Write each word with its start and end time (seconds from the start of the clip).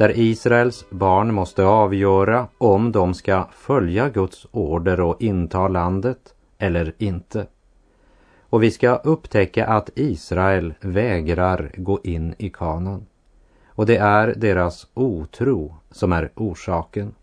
där 0.00 0.18
Israels 0.18 0.84
barn 0.90 1.34
måste 1.34 1.64
avgöra 1.64 2.48
om 2.58 2.92
de 2.92 3.14
ska 3.14 3.48
följa 3.52 4.08
Guds 4.08 4.46
order 4.50 5.00
och 5.00 5.22
inta 5.22 5.68
landet 5.68 6.34
eller 6.58 6.92
inte. 6.98 7.46
Och 8.40 8.62
vi 8.62 8.70
ska 8.70 8.94
upptäcka 8.96 9.66
att 9.66 9.90
Israel 9.94 10.74
vägrar 10.80 11.72
gå 11.74 12.00
in 12.04 12.34
i 12.38 12.50
kanan. 12.50 13.06
Och 13.66 13.86
det 13.86 13.96
är 13.96 14.34
deras 14.36 14.86
otro 14.94 15.74
som 15.90 16.12
är 16.12 16.30
orsaken. 16.34 17.14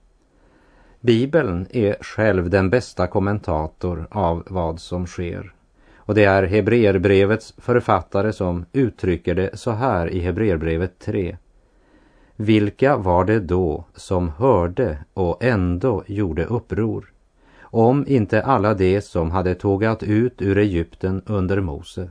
Bibeln 0.99 1.68
är 1.70 1.98
själv 2.02 2.49
den 2.49 2.70
bästa 2.70 3.07
kommentator 3.07 4.07
av 4.12 4.44
vad 4.48 4.79
som 4.79 5.07
sker. 5.07 5.54
Och 5.96 6.16
det 6.16 6.23
är 6.23 6.44
Hebreerbrevets 6.44 7.54
författare 7.57 8.34
som 8.34 8.66
uttrycker 8.73 9.35
det 9.35 9.57
så 9.60 9.71
här 9.71 10.10
i 10.10 10.20
Hebreerbrevet 10.20 10.99
3. 10.99 11.38
Vilka 12.40 12.98
var 12.98 13.26
det 13.26 13.40
då 13.40 13.85
som 13.96 14.30
hörde 14.30 14.98
och 15.13 15.43
ändå 15.43 16.04
gjorde 16.07 16.46
uppror? 16.46 17.12
Om 17.62 18.05
inte 18.07 18.44
alla 18.44 18.74
de 18.74 19.02
som 19.02 19.32
hade 19.32 19.55
tågat 19.55 20.04
ut 20.04 20.41
ur 20.41 20.57
Egypten 20.57 21.21
under 21.26 21.62
Mose. 21.62 22.10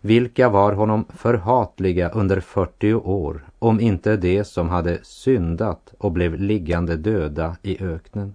Vilka 0.00 0.48
var 0.48 0.72
honom 0.72 1.04
förhatliga 1.08 2.08
under 2.08 2.40
40 2.40 2.94
år, 2.94 3.44
om 3.58 3.80
inte 3.80 4.16
de 4.16 4.44
som 4.44 4.68
hade 4.68 4.98
syndat 5.02 5.94
och 5.98 6.12
blev 6.12 6.34
liggande 6.34 6.96
döda 6.96 7.56
i 7.62 7.84
öknen? 7.84 8.34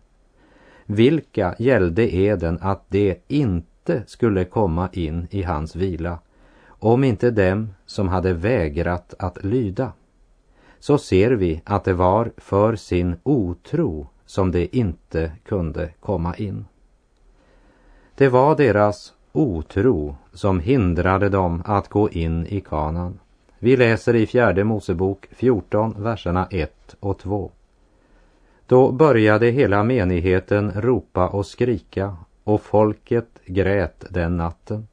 Vilka 0.86 1.56
gällde 1.60 2.16
eden 2.16 2.60
att 2.62 2.84
de 2.90 3.16
inte 3.28 4.04
skulle 4.08 4.46
komma 4.46 4.90
in 4.94 5.28
i 5.32 5.44
hans 5.44 5.76
vila, 5.76 6.20
om 6.68 7.04
inte 7.04 7.32
dem 7.32 7.70
som 7.86 8.08
hade 8.08 8.34
vägrat 8.34 9.14
att 9.20 9.44
lyda? 9.44 9.92
Så 10.86 10.98
ser 10.98 11.32
vi 11.32 11.62
att 11.66 11.84
det 11.84 11.94
var 11.94 12.32
för 12.38 12.76
sin 12.76 13.16
otro 13.24 14.08
som 14.26 14.52
de 14.52 14.70
inte 14.72 15.32
kunde 15.46 15.90
komma 16.00 16.36
in. 16.36 16.66
Det 18.16 18.30
var 18.30 18.56
deras 18.56 19.14
otro 19.32 20.16
som 20.34 20.60
hindrade 20.60 21.30
dem 21.30 21.64
att 21.66 21.90
gå 21.90 22.10
in 22.10 22.46
i 22.46 22.62
kanan. 22.62 23.20
Vi 23.60 23.78
läser 23.78 24.16
i 24.16 24.28
fjärde 24.28 24.64
Mosebok 24.64 25.28
14, 25.32 25.96
verserna 25.98 26.48
1 26.52 26.96
och 27.00 27.20
2. 27.20 27.52
Då 28.68 28.92
började 28.92 29.48
hela 29.48 29.84
menigheten 29.84 30.72
ropa 30.76 31.28
och 31.28 31.46
skrika 31.46 32.18
och 32.44 32.62
folket 32.62 33.30
grät 33.46 34.06
den 34.10 34.38
natten. 34.38 34.88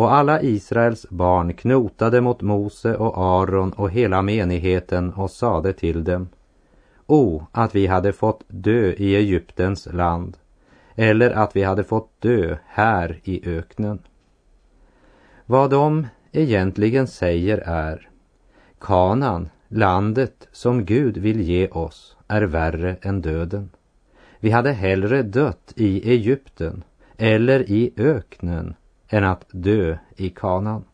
Och 0.00 0.14
alla 0.14 0.42
Israels 0.42 1.06
barn 1.10 1.54
knotade 1.54 2.20
mot 2.20 2.40
Mose 2.40 2.96
och 2.96 3.18
Aron 3.18 3.72
och 3.72 3.90
hela 3.90 4.22
menigheten 4.22 5.12
och 5.12 5.30
sade 5.30 5.72
till 5.72 6.04
dem 6.04 6.28
O, 7.06 7.46
att 7.52 7.74
vi 7.74 7.86
hade 7.86 8.12
fått 8.12 8.44
dö 8.46 8.92
i 8.92 9.16
Egyptens 9.16 9.88
land 9.92 10.36
eller 10.94 11.30
att 11.30 11.56
vi 11.56 11.62
hade 11.62 11.84
fått 11.84 12.20
dö 12.20 12.56
här 12.66 13.20
i 13.24 13.48
öknen. 13.56 13.98
Vad 15.46 15.70
de 15.70 16.06
egentligen 16.32 17.06
säger 17.06 17.58
är 17.58 18.08
Kanan, 18.78 19.48
landet 19.68 20.48
som 20.52 20.84
Gud 20.84 21.16
vill 21.16 21.40
ge 21.40 21.68
oss, 21.68 22.16
är 22.28 22.42
värre 22.42 22.96
än 23.02 23.20
döden. 23.20 23.70
Vi 24.38 24.50
hade 24.50 24.72
hellre 24.72 25.22
dött 25.22 25.72
i 25.76 26.10
Egypten 26.10 26.84
eller 27.16 27.70
i 27.70 27.92
öknen 27.96 28.74
än 29.10 29.24
att 29.24 29.44
dö 29.50 29.96
i 30.16 30.30
kanan. 30.30 30.84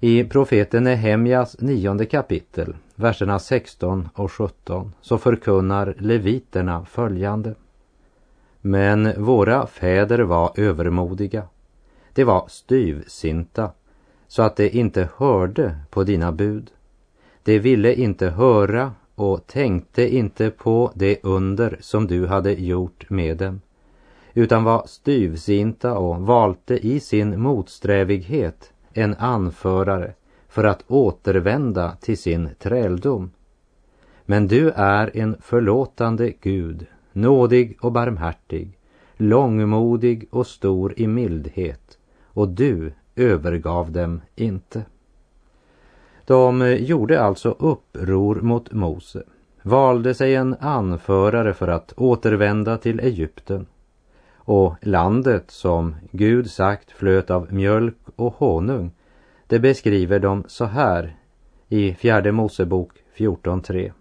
I 0.00 0.24
profeten 0.24 0.84
Nehemjas 0.84 1.60
nionde 1.60 2.06
kapitel, 2.06 2.76
verserna 2.94 3.38
16 3.38 4.08
och 4.14 4.32
17, 4.32 4.92
så 5.00 5.18
förkunnar 5.18 5.94
leviterna 5.98 6.84
följande. 6.84 7.54
Men 8.60 9.24
våra 9.24 9.66
fäder 9.66 10.18
var 10.18 10.52
övermodiga. 10.56 11.42
De 12.12 12.24
var 12.24 12.44
styvsinta, 12.48 13.70
så 14.28 14.42
att 14.42 14.56
de 14.56 14.68
inte 14.68 15.08
hörde 15.16 15.76
på 15.90 16.04
dina 16.04 16.32
bud. 16.32 16.70
De 17.42 17.58
ville 17.58 17.94
inte 17.94 18.30
höra 18.30 18.92
och 19.14 19.46
tänkte 19.46 20.14
inte 20.14 20.50
på 20.50 20.92
det 20.94 21.18
under 21.22 21.76
som 21.80 22.06
du 22.06 22.26
hade 22.26 22.52
gjort 22.52 23.10
med 23.10 23.36
dem 23.36 23.60
utan 24.34 24.64
var 24.64 24.82
styvsinta 24.86 25.98
och 25.98 26.20
valde 26.20 26.86
i 26.86 27.00
sin 27.00 27.42
motsträvighet 27.42 28.72
en 28.92 29.14
anförare 29.14 30.12
för 30.48 30.64
att 30.64 30.84
återvända 30.88 31.96
till 32.00 32.18
sin 32.18 32.48
träldom. 32.58 33.30
Men 34.26 34.48
du 34.48 34.70
är 34.70 35.16
en 35.16 35.36
förlåtande 35.40 36.32
Gud, 36.40 36.86
nådig 37.12 37.76
och 37.80 37.92
barmhärtig, 37.92 38.78
långmodig 39.16 40.28
och 40.30 40.46
stor 40.46 40.94
i 40.96 41.06
mildhet, 41.06 41.98
och 42.24 42.48
du 42.48 42.92
övergav 43.16 43.92
dem 43.92 44.20
inte. 44.36 44.82
De 46.26 46.76
gjorde 46.80 47.22
alltså 47.22 47.50
uppror 47.58 48.34
mot 48.34 48.72
Mose, 48.72 49.22
valde 49.62 50.14
sig 50.14 50.34
en 50.34 50.56
anförare 50.60 51.54
för 51.54 51.68
att 51.68 51.92
återvända 51.96 52.78
till 52.78 53.00
Egypten 53.00 53.66
och 54.44 54.74
landet 54.80 55.50
som 55.50 55.94
Gud 56.10 56.50
sagt 56.50 56.90
flöt 56.90 57.30
av 57.30 57.52
mjölk 57.52 57.96
och 58.16 58.34
honung, 58.34 58.90
det 59.46 59.58
beskriver 59.58 60.18
de 60.18 60.44
så 60.46 60.64
här 60.64 61.16
i 61.68 61.94
fjärde 61.94 62.32
Mosebok 62.32 62.92
14.3. 63.16 63.92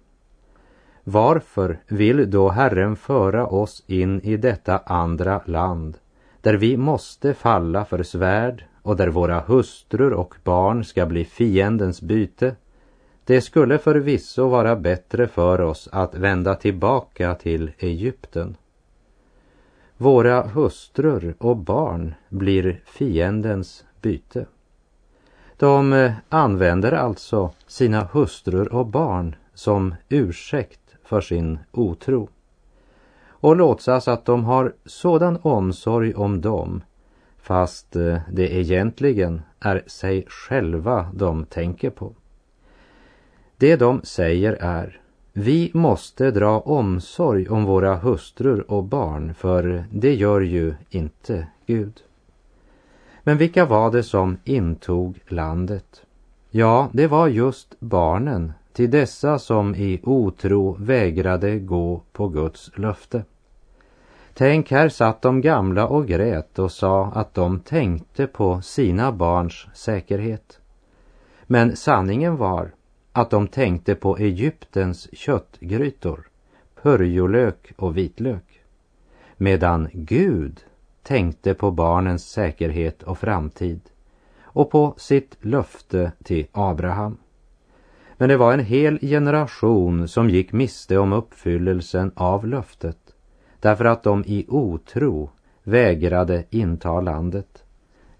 Varför 1.04 1.80
vill 1.88 2.32
då 2.32 2.50
Herren 2.50 2.96
föra 2.96 3.48
oss 3.48 3.84
in 3.88 4.22
i 4.22 4.38
detta 4.38 4.78
andra 4.78 5.42
land, 5.46 5.98
där 6.42 6.54
vi 6.54 6.78
måste 6.78 7.34
falla 7.34 7.86
för 7.86 8.04
svärd 8.04 8.66
och 8.82 8.96
där 8.96 9.08
våra 9.08 9.40
hustrur 9.40 10.14
och 10.14 10.36
barn 10.44 10.84
ska 10.84 11.06
bli 11.06 11.26
fiendens 11.26 12.02
byte? 12.02 12.56
Det 13.26 13.42
skulle 13.42 13.78
förvisso 13.78 14.48
vara 14.48 14.76
bättre 14.76 15.28
för 15.28 15.62
oss 15.62 15.90
att 15.92 16.16
vända 16.16 16.56
tillbaka 16.56 17.36
till 17.36 17.72
Egypten. 17.78 18.58
Våra 19.98 20.42
hustrur 20.42 21.36
och 21.38 21.58
barn 21.58 22.14
blir 22.30 22.82
fiendens 22.86 23.86
byte. 24.02 24.46
De 25.58 25.94
eh, 25.94 26.12
använder 26.30 26.92
alltså 26.92 27.52
sina 27.68 28.04
hustrur 28.12 28.74
och 28.74 28.88
barn 28.88 29.36
som 29.54 29.96
ursäkt 30.10 30.96
för 31.04 31.22
sin 31.22 31.60
otro 31.72 32.30
och 33.28 33.56
låtsas 33.56 34.08
att 34.08 34.26
de 34.26 34.44
har 34.44 34.74
sådan 34.86 35.40
omsorg 35.42 36.14
om 36.14 36.42
dem 36.42 36.82
fast 37.38 37.96
eh, 37.96 38.18
det 38.32 38.54
egentligen 38.54 39.42
är 39.60 39.84
sig 39.88 40.26
själva 40.28 41.12
de 41.14 41.46
tänker 41.46 41.90
på. 41.90 42.16
Det 43.58 43.76
de 43.76 44.02
säger 44.04 44.54
är 44.54 45.02
vi 45.34 45.72
måste 45.74 46.32
dra 46.32 46.60
omsorg 46.60 47.50
om 47.50 47.66
våra 47.66 47.96
hustrur 47.96 48.72
och 48.72 48.84
barn, 48.84 49.34
för 49.34 49.86
det 49.92 50.16
gör 50.16 50.42
ju 50.42 50.74
inte 50.90 51.48
Gud. 51.66 52.02
Men 53.24 53.38
vilka 53.38 53.66
var 53.66 53.92
det 53.92 54.04
som 54.04 54.38
intog 54.44 55.20
landet? 55.28 56.02
Ja, 56.50 56.90
det 56.92 57.08
var 57.08 57.28
just 57.28 57.80
barnen 57.80 58.54
till 58.74 58.92
dessa 58.92 59.40
som 59.40 59.76
i 59.76 60.00
otro 60.04 60.76
vägrade 60.80 61.60
gå 61.60 62.02
på 62.12 62.28
Guds 62.28 62.72
löfte. 62.76 63.24
Tänk, 64.34 64.72
här 64.72 64.90
satt 64.90 65.22
de 65.22 65.42
gamla 65.42 65.88
och 65.88 66.08
grät 66.08 66.60
och 66.60 66.72
sa 66.72 67.06
att 67.06 67.34
de 67.34 67.60
tänkte 67.60 68.28
på 68.28 68.62
sina 68.62 69.12
barns 69.12 69.68
säkerhet. 69.74 70.60
Men 71.44 71.76
sanningen 71.76 72.38
var 72.38 72.72
att 73.14 73.30
de 73.30 73.48
tänkte 73.48 73.96
på 73.96 74.18
Egyptens 74.18 75.10
köttgrytor, 75.14 76.28
purjolök 76.82 77.74
och 77.76 77.98
vitlök. 77.98 78.64
Medan 79.38 79.90
Gud 79.94 80.60
tänkte 81.04 81.54
på 81.54 81.72
barnens 81.72 82.30
säkerhet 82.30 83.04
och 83.04 83.18
framtid 83.18 83.82
och 84.42 84.72
på 84.72 84.94
sitt 84.98 85.38
löfte 85.42 86.12
till 86.24 86.48
Abraham. 86.52 87.18
Men 88.18 88.30
det 88.30 88.38
var 88.38 88.54
en 88.54 88.66
hel 88.66 89.00
generation 89.00 90.08
som 90.08 90.30
gick 90.30 90.52
miste 90.52 90.98
om 90.98 91.14
uppfyllelsen 91.14 92.12
av 92.16 92.48
löftet 92.48 92.98
därför 93.64 93.86
att 93.86 94.04
de 94.04 94.24
i 94.26 94.46
otro 94.50 95.30
vägrade 95.64 96.44
inta 96.50 97.02
landet. 97.02 97.64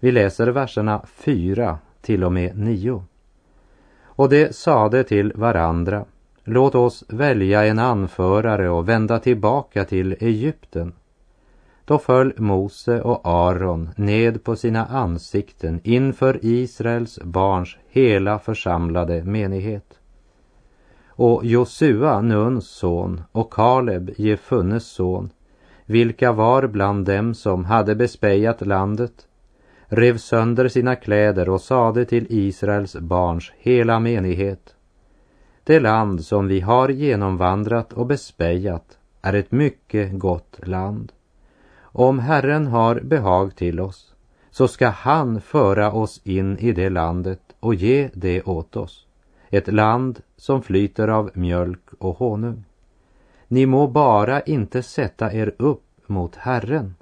Vi 0.00 0.12
läser 0.12 0.46
verserna 0.46 1.06
4 1.06 1.78
till 2.00 2.24
och 2.24 2.32
med 2.32 2.58
9. 2.58 3.04
Och 4.16 4.28
de 4.28 4.52
sade 4.52 5.04
till 5.04 5.32
varandra, 5.34 6.04
låt 6.44 6.74
oss 6.74 7.04
välja 7.08 7.64
en 7.64 7.78
anförare 7.78 8.70
och 8.70 8.88
vända 8.88 9.18
tillbaka 9.18 9.84
till 9.84 10.16
Egypten. 10.20 10.92
Då 11.84 11.98
föll 11.98 12.32
Mose 12.36 13.00
och 13.00 13.20
Aron 13.24 13.90
ned 13.96 14.44
på 14.44 14.56
sina 14.56 14.86
ansikten 14.86 15.80
inför 15.84 16.38
Israels 16.42 17.18
barns 17.22 17.76
hela 17.88 18.38
församlade 18.38 19.24
menighet. 19.24 19.98
Och 21.08 21.44
Josua, 21.44 22.20
Nuns 22.20 22.66
son, 22.66 23.22
och 23.32 23.52
Kaleb, 23.52 24.10
Jefunnes 24.16 24.86
son, 24.86 25.30
vilka 25.86 26.32
var 26.32 26.66
bland 26.66 27.06
dem 27.06 27.34
som 27.34 27.64
hade 27.64 27.94
bespejat 27.94 28.66
landet, 28.66 29.28
rev 29.88 30.16
sönder 30.16 30.68
sina 30.68 30.96
kläder 30.96 31.48
och 31.48 31.60
sade 31.60 32.04
till 32.04 32.26
Israels 32.28 32.96
barns 32.96 33.52
hela 33.56 34.00
menighet. 34.00 34.74
Det 35.64 35.80
land 35.80 36.24
som 36.24 36.48
vi 36.48 36.60
har 36.60 36.88
genomvandrat 36.88 37.92
och 37.92 38.06
bespejat 38.06 38.98
är 39.22 39.32
ett 39.32 39.52
mycket 39.52 40.18
gott 40.18 40.60
land. 40.66 41.12
Om 41.80 42.18
Herren 42.18 42.66
har 42.66 43.00
behag 43.00 43.56
till 43.56 43.80
oss 43.80 44.14
så 44.50 44.68
ska 44.68 44.88
han 44.88 45.40
föra 45.40 45.92
oss 45.92 46.20
in 46.24 46.58
i 46.58 46.72
det 46.72 46.90
landet 46.90 47.40
och 47.60 47.74
ge 47.74 48.10
det 48.14 48.42
åt 48.42 48.76
oss. 48.76 49.06
Ett 49.50 49.72
land 49.72 50.20
som 50.36 50.62
flyter 50.62 51.08
av 51.08 51.30
mjölk 51.34 51.88
och 51.98 52.18
honung. 52.18 52.64
Ni 53.48 53.66
må 53.66 53.86
bara 53.86 54.40
inte 54.40 54.82
sätta 54.82 55.32
er 55.32 55.54
upp 55.58 55.82
mot 56.06 56.36
Herren. 56.36 56.94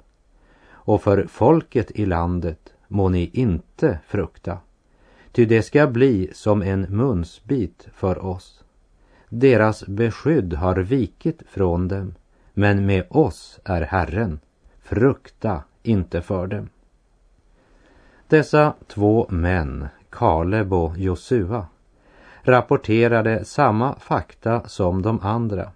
Och 0.69 1.01
för 1.01 1.25
folket 1.27 1.91
i 1.91 2.05
landet 2.05 2.72
må 2.93 3.09
ni 3.09 3.29
inte 3.33 3.99
frukta. 4.07 4.57
Ty 5.31 5.45
det 5.45 5.63
ska 5.63 5.87
bli 5.87 6.29
som 6.33 6.61
en 6.61 6.81
munsbit 6.81 7.87
för 7.93 8.25
oss. 8.25 8.63
Deras 9.29 9.87
beskydd 9.87 10.53
har 10.53 10.75
vikit 10.75 11.43
från 11.47 11.87
dem, 11.87 12.15
men 12.53 12.85
med 12.85 13.05
oss 13.09 13.59
är 13.63 13.81
Herren. 13.81 14.39
Frukta 14.81 15.63
inte 15.83 16.21
för 16.21 16.47
dem. 16.47 16.69
Dessa 18.27 18.73
två 18.87 19.27
män, 19.29 19.87
Kaleb 20.09 20.73
och 20.73 20.97
Josua, 20.97 21.67
rapporterade 22.41 23.45
samma 23.45 23.95
fakta 23.95 24.67
som 24.67 25.01
de 25.01 25.19
andra. 25.21 25.71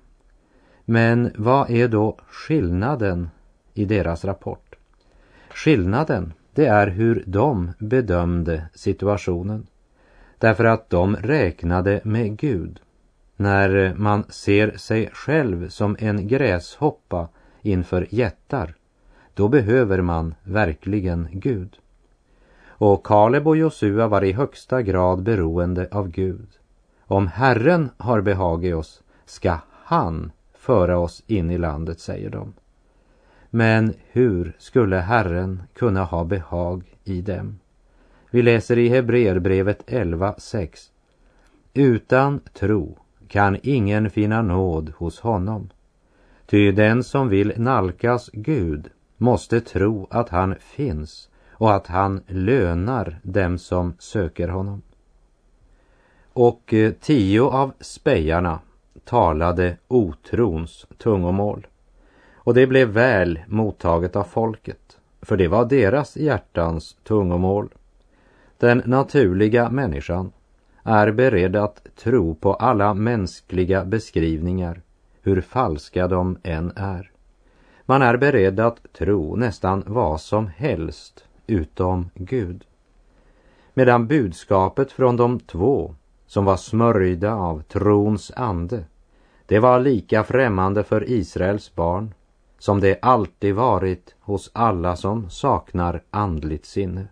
Men 0.85 1.31
vad 1.35 1.69
är 1.69 1.87
då 1.87 2.17
skillnaden 2.27 3.29
i 3.73 3.85
deras 3.85 4.25
rapport? 4.25 4.75
Skillnaden, 5.49 6.33
det 6.57 6.65
är 6.65 6.87
hur 6.87 7.23
de 7.27 7.71
bedömde 7.79 8.69
situationen. 8.73 9.67
Därför 10.37 10.65
att 10.65 10.89
de 10.89 11.15
räknade 11.15 12.01
med 12.03 12.37
Gud. 12.37 12.79
När 13.35 13.93
man 13.97 14.23
ser 14.29 14.77
sig 14.77 15.09
själv 15.13 15.69
som 15.69 15.95
en 15.99 16.27
gräshoppa 16.27 17.27
inför 17.61 18.07
jättar, 18.09 18.75
då 19.33 19.47
behöver 19.47 20.01
man 20.01 20.35
verkligen 20.43 21.27
Gud. 21.31 21.77
Och 22.67 23.05
Kaleb 23.05 23.47
och 23.47 23.57
Josua 23.57 24.07
var 24.07 24.23
i 24.23 24.31
högsta 24.31 24.81
grad 24.81 25.23
beroende 25.23 25.87
av 25.91 26.09
Gud. 26.09 26.49
Om 27.01 27.27
Herren 27.27 27.89
har 27.97 28.21
behag 28.21 28.65
i 28.65 28.73
oss 28.73 29.03
ska 29.25 29.57
han 29.71 30.31
föra 30.53 30.99
oss 30.99 31.23
in 31.27 31.51
i 31.51 31.57
landet, 31.57 31.99
säger 31.99 32.29
de. 32.29 32.53
Men 33.49 33.93
hur 34.11 34.55
skulle 34.57 34.97
Herren 34.97 35.63
kunna 35.73 36.03
ha 36.03 36.23
behag 36.23 36.83
i 37.03 37.21
dem? 37.21 37.59
Vi 38.31 38.41
läser 38.41 38.77
i 38.77 38.89
Hebreerbrevet 38.89 39.83
11.6. 39.87 40.89
Utan 41.73 42.39
tro 42.53 42.97
kan 43.27 43.57
ingen 43.63 44.09
finna 44.09 44.41
nåd 44.41 44.93
hos 44.97 45.19
honom. 45.19 45.69
Ty 46.45 46.71
den 46.71 47.03
som 47.03 47.29
vill 47.29 47.53
nalkas 47.57 48.29
Gud 48.33 48.89
måste 49.17 49.61
tro 49.61 50.07
att 50.09 50.29
han 50.29 50.55
finns 50.59 51.29
och 51.51 51.75
att 51.75 51.87
han 51.87 52.21
lönar 52.27 53.19
dem 53.23 53.57
som 53.57 53.93
söker 53.99 54.47
honom. 54.47 54.81
Och 56.33 56.73
eh, 56.73 56.91
tio 56.91 57.41
av 57.41 57.73
spejarna 57.79 58.59
talade 59.03 59.77
otrons 59.87 60.85
tungomål. 60.97 61.67
Och 62.47 62.53
det 62.53 62.67
blev 62.67 62.87
väl 62.87 63.39
mottaget 63.47 64.15
av 64.15 64.23
folket, 64.23 64.97
för 65.21 65.37
det 65.37 65.47
var 65.47 65.65
deras 65.65 66.17
hjärtans 66.17 66.97
tungomål. 67.03 67.69
Den 68.57 68.81
naturliga 68.85 69.69
människan 69.69 70.31
är 70.83 71.11
beredd 71.11 71.55
att 71.55 71.87
tro 71.95 72.35
på 72.35 72.53
alla 72.53 72.93
mänskliga 72.93 73.85
beskrivningar, 73.85 74.81
hur 75.21 75.41
falska 75.41 76.07
de 76.07 76.37
än 76.43 76.71
är. 76.75 77.11
Man 77.85 78.01
är 78.01 78.17
beredd 78.17 78.59
att 78.59 78.93
tro 78.93 79.35
nästan 79.35 79.83
vad 79.87 80.21
som 80.21 80.47
helst 80.47 81.25
utom 81.47 82.09
Gud. 82.15 82.63
Medan 83.73 84.07
budskapet 84.07 84.91
från 84.91 85.17
de 85.17 85.39
två 85.39 85.95
som 86.27 86.45
var 86.45 86.57
smörjda 86.57 87.33
av 87.33 87.61
trons 87.61 88.31
ande, 88.35 88.83
det 89.45 89.59
var 89.59 89.79
lika 89.79 90.23
främmande 90.23 90.83
för 90.83 91.09
Israels 91.09 91.75
barn 91.75 92.13
som 92.59 92.79
det 92.79 92.99
alltid 93.01 93.55
varit 93.55 94.15
hos 94.19 94.51
alla 94.53 94.95
som 94.95 95.29
saknar 95.29 96.01
andligt 96.09 96.65
sinne. 96.65 97.07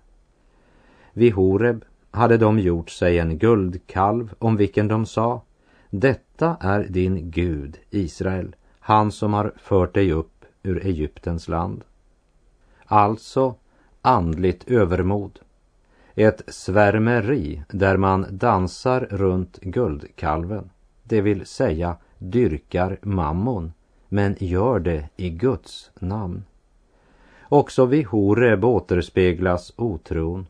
Vid 1.13 1.33
Horeb 1.33 1.85
hade 2.11 2.37
de 2.37 2.59
gjort 2.59 2.89
sig 2.89 3.19
en 3.19 3.37
guldkalv 3.37 4.33
om 4.39 4.57
vilken 4.57 4.87
de 4.87 5.05
sa 5.05 5.41
Detta 5.89 6.57
är 6.59 6.83
din 6.83 7.31
Gud, 7.31 7.77
Israel, 7.89 8.55
han 8.79 9.11
som 9.11 9.33
har 9.33 9.53
fört 9.57 9.93
dig 9.93 10.11
upp 10.11 10.45
ur 10.63 10.85
Egyptens 10.85 11.47
land. 11.47 11.83
Alltså 12.85 13.55
andligt 14.01 14.71
övermod. 14.71 15.39
Ett 16.15 16.41
svärmeri 16.47 17.63
där 17.69 17.97
man 17.97 18.25
dansar 18.29 19.07
runt 19.11 19.59
guldkalven, 19.61 20.69
det 21.03 21.21
vill 21.21 21.45
säga 21.45 21.97
dyrkar 22.17 22.97
mammon, 23.01 23.73
men 24.09 24.35
gör 24.39 24.79
det 24.79 25.09
i 25.15 25.29
Guds 25.29 25.91
namn. 25.99 26.43
Också 27.49 27.85
vid 27.85 28.05
Horeb 28.05 28.65
återspeglas 28.65 29.73
otron. 29.75 30.47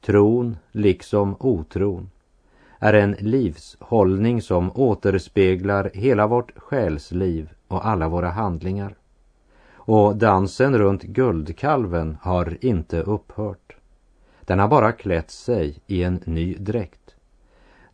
Tron, 0.00 0.56
liksom 0.72 1.36
otron, 1.40 2.10
är 2.78 2.92
en 2.92 3.16
livshållning 3.18 4.42
som 4.42 4.70
återspeglar 4.74 5.90
hela 5.94 6.26
vårt 6.26 6.58
själsliv 6.58 7.48
och 7.68 7.86
alla 7.86 8.08
våra 8.08 8.30
handlingar. 8.30 8.94
Och 9.86 10.16
dansen 10.16 10.78
runt 10.78 11.02
guldkalven 11.02 12.16
har 12.22 12.58
inte 12.60 13.00
upphört. 13.00 13.76
Den 14.40 14.58
har 14.58 14.68
bara 14.68 14.92
klätt 14.92 15.30
sig 15.30 15.78
i 15.86 16.02
en 16.02 16.20
ny 16.24 16.54
dräkt. 16.54 17.03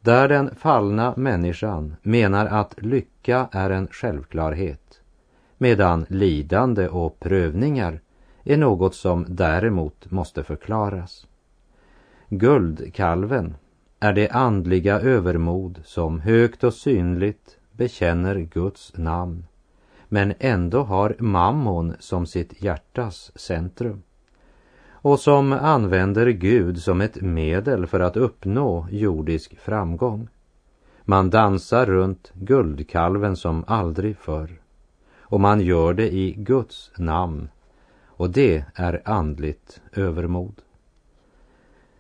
Där 0.03 0.29
den 0.29 0.55
fallna 0.55 1.15
människan 1.17 1.97
menar 2.03 2.47
att 2.47 2.83
lycka 2.83 3.49
är 3.53 3.71
en 3.71 3.89
självklarhet 3.89 5.01
medan 5.59 6.07
lidande 6.09 6.89
och 6.89 7.21
prövningar 7.21 8.01
är 8.45 8.57
något 8.57 8.95
som 8.95 9.27
däremot 9.29 10.11
måste 10.11 10.45
förklaras. 10.45 11.27
Guldkalven 12.29 13.55
är 14.01 14.13
det 14.13 14.29
andliga 14.29 15.01
övermod 15.01 15.81
som 15.85 16.21
högt 16.21 16.65
och 16.65 16.75
synligt 16.75 17.59
bekänner 17.73 18.37
Guds 18.37 18.93
namn 18.97 19.47
men 20.09 20.35
ändå 20.39 20.83
har 20.83 21.17
mammon 21.19 21.95
som 21.99 22.27
sitt 22.27 22.63
hjärtas 22.63 23.33
centrum 23.35 24.03
och 25.03 25.21
som 25.21 25.53
använder 25.53 26.27
Gud 26.27 26.83
som 26.83 27.01
ett 27.01 27.21
medel 27.21 27.87
för 27.87 28.01
att 28.01 28.17
uppnå 28.17 28.87
jordisk 28.91 29.59
framgång. 29.59 30.29
Man 31.05 31.31
dansar 31.31 31.87
runt 31.87 32.33
guldkalven 32.35 33.37
som 33.37 33.65
aldrig 33.67 34.17
förr 34.17 34.61
och 35.21 35.41
man 35.41 35.61
gör 35.61 35.95
det 35.95 36.15
i 36.15 36.35
Guds 36.39 36.91
namn 36.97 37.49
och 38.07 38.31
det 38.31 38.65
är 38.75 39.03
andligt 39.05 39.81
övermod. 39.93 40.55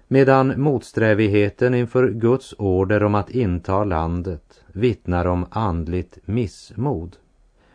Medan 0.09 0.61
motsträvigheten 0.61 1.75
inför 1.75 2.09
Guds 2.11 2.55
order 2.59 3.03
om 3.03 3.15
att 3.15 3.31
inta 3.31 3.85
landet 3.85 4.65
vittnar 4.67 5.25
om 5.27 5.47
andligt 5.51 6.19
missmod. 6.25 7.17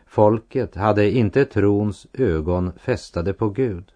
Folket 0.05 0.75
hade 0.75 1.11
inte 1.11 1.45
trons 1.45 2.07
ögon 2.13 2.71
fästade 2.77 3.33
på 3.33 3.49
Gud 3.49 3.91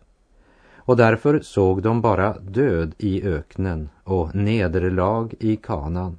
och 0.89 0.97
därför 0.97 1.39
såg 1.39 1.81
de 1.81 2.01
bara 2.01 2.39
död 2.39 2.95
i 2.97 3.23
öknen 3.23 3.89
och 4.03 4.35
nederlag 4.35 5.29
i 5.39 5.55
kanan. 5.55 6.17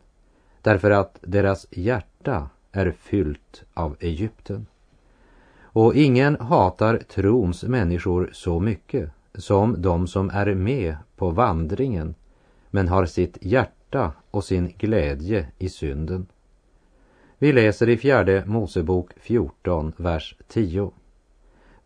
därför 0.62 0.90
att 0.90 1.18
deras 1.20 1.66
hjärta 1.70 2.50
är 2.72 2.90
fyllt 2.90 3.62
av 3.74 3.96
Egypten. 4.00 4.66
Och 5.60 5.94
ingen 5.94 6.36
hatar 6.40 6.96
trons 6.96 7.62
människor 7.62 8.30
så 8.32 8.60
mycket 8.60 9.10
som 9.34 9.82
de 9.82 10.06
som 10.06 10.30
är 10.30 10.54
med 10.54 10.96
på 11.16 11.30
vandringen 11.30 12.14
men 12.70 12.88
har 12.88 13.06
sitt 13.06 13.38
hjärta 13.40 14.12
och 14.30 14.44
sin 14.44 14.74
glädje 14.78 15.46
i 15.58 15.68
synden. 15.68 16.26
Vi 17.38 17.52
läser 17.52 17.88
i 17.88 17.96
fjärde 17.96 18.44
Mosebok 18.46 19.10
14, 19.16 19.92
vers 19.96 20.36
10. 20.48 20.92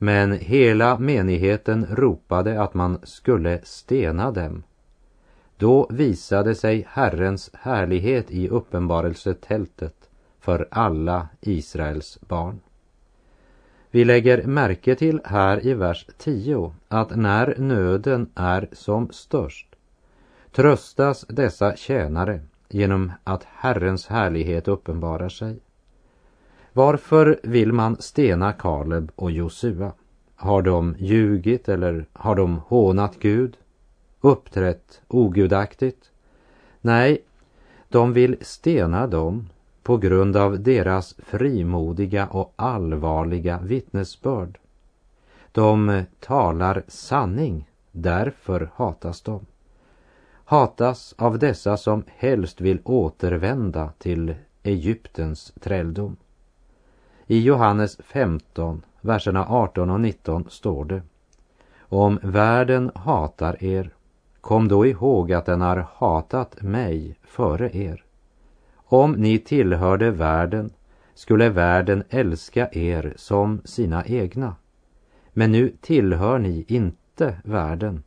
Men 0.04 0.32
hela 0.32 0.98
menigheten 0.98 1.86
ropade 1.90 2.62
att 2.62 2.74
man 2.74 2.98
skulle 3.02 3.60
stena 3.62 4.30
dem. 4.30 4.62
Då 5.56 5.86
visade 5.90 6.54
sig 6.54 6.86
Herrens 6.88 7.50
härlighet 7.54 8.30
i 8.30 8.48
uppenbarelsetältet 8.48 10.10
för 10.40 10.68
alla 10.70 11.28
Israels 11.40 12.18
barn. 12.20 12.60
Vi 13.90 14.04
lägger 14.04 14.46
märke 14.46 14.94
till 14.94 15.20
här 15.24 15.66
i 15.66 15.74
vers 15.74 16.06
10 16.18 16.74
att 16.88 17.16
när 17.16 17.54
nöden 17.58 18.30
är 18.34 18.68
som 18.72 19.10
störst 19.10 19.68
tröstas 20.52 21.24
dessa 21.28 21.76
tjänare 21.76 22.40
genom 22.68 23.12
att 23.24 23.44
Herrens 23.44 24.06
härlighet 24.06 24.68
uppenbarar 24.68 25.28
sig. 25.28 25.60
Varför 26.76 27.40
vill 27.42 27.72
man 27.72 27.96
stena 28.00 28.52
Kaleb 28.52 29.12
och 29.16 29.30
Josua? 29.30 29.92
Har 30.36 30.62
de 30.62 30.94
ljugit 30.98 31.68
eller 31.68 32.06
har 32.12 32.34
de 32.34 32.58
hånat 32.66 33.18
Gud? 33.18 33.56
Uppträtt 34.20 35.02
ogudaktigt? 35.08 36.10
Nej, 36.80 37.24
de 37.88 38.12
vill 38.12 38.36
stena 38.40 39.06
dem 39.06 39.48
på 39.82 39.96
grund 39.96 40.36
av 40.36 40.62
deras 40.62 41.14
frimodiga 41.18 42.26
och 42.26 42.52
allvarliga 42.56 43.60
vittnesbörd. 43.62 44.58
De 45.52 46.02
talar 46.20 46.82
sanning, 46.88 47.70
därför 47.92 48.70
hatas 48.74 49.20
de. 49.22 49.46
Hatas 50.44 51.14
av 51.18 51.38
dessa 51.38 51.76
som 51.76 52.04
helst 52.06 52.60
vill 52.60 52.78
återvända 52.84 53.92
till 53.98 54.34
Egyptens 54.62 55.52
träldom. 55.60 56.16
I 57.26 57.40
Johannes 57.40 57.96
15, 58.00 58.82
verserna 59.00 59.46
18 59.48 59.90
och 59.90 60.00
19 60.00 60.50
står 60.50 60.84
det 60.84 61.02
Om 61.78 62.18
världen 62.22 62.90
hatar 62.94 63.64
er, 63.64 63.90
kom 64.40 64.68
då 64.68 64.86
ihåg 64.86 65.32
att 65.32 65.46
den 65.46 65.60
har 65.60 65.86
hatat 65.96 66.62
mig 66.62 67.18
före 67.22 67.76
er. 67.76 68.04
Om 68.74 69.12
ni 69.12 69.38
tillhörde 69.38 70.10
världen 70.10 70.70
skulle 71.14 71.48
världen 71.48 72.04
älska 72.10 72.68
er 72.72 73.12
som 73.16 73.60
sina 73.64 74.04
egna. 74.06 74.56
Men 75.32 75.52
nu 75.52 75.72
tillhör 75.80 76.38
ni 76.38 76.64
inte 76.68 77.36
världen, 77.44 78.02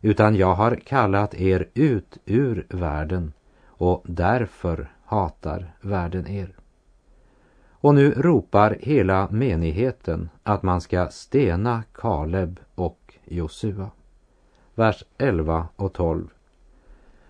utan 0.00 0.36
jag 0.36 0.54
har 0.54 0.76
kallat 0.76 1.34
er 1.34 1.68
ut 1.74 2.18
ur 2.24 2.66
världen 2.68 3.32
och 3.66 4.04
därför 4.06 4.92
hatar 5.04 5.72
världen 5.80 6.26
er. 6.26 6.57
Och 7.80 7.94
nu 7.94 8.10
ropar 8.10 8.76
hela 8.80 9.28
menigheten 9.30 10.28
att 10.42 10.62
man 10.62 10.80
ska 10.80 11.08
stena 11.08 11.82
Kaleb 11.92 12.60
och 12.74 13.14
Josua. 13.24 13.90
Vers 14.74 15.04
11 15.18 15.68
och 15.76 15.92
12. 15.92 16.28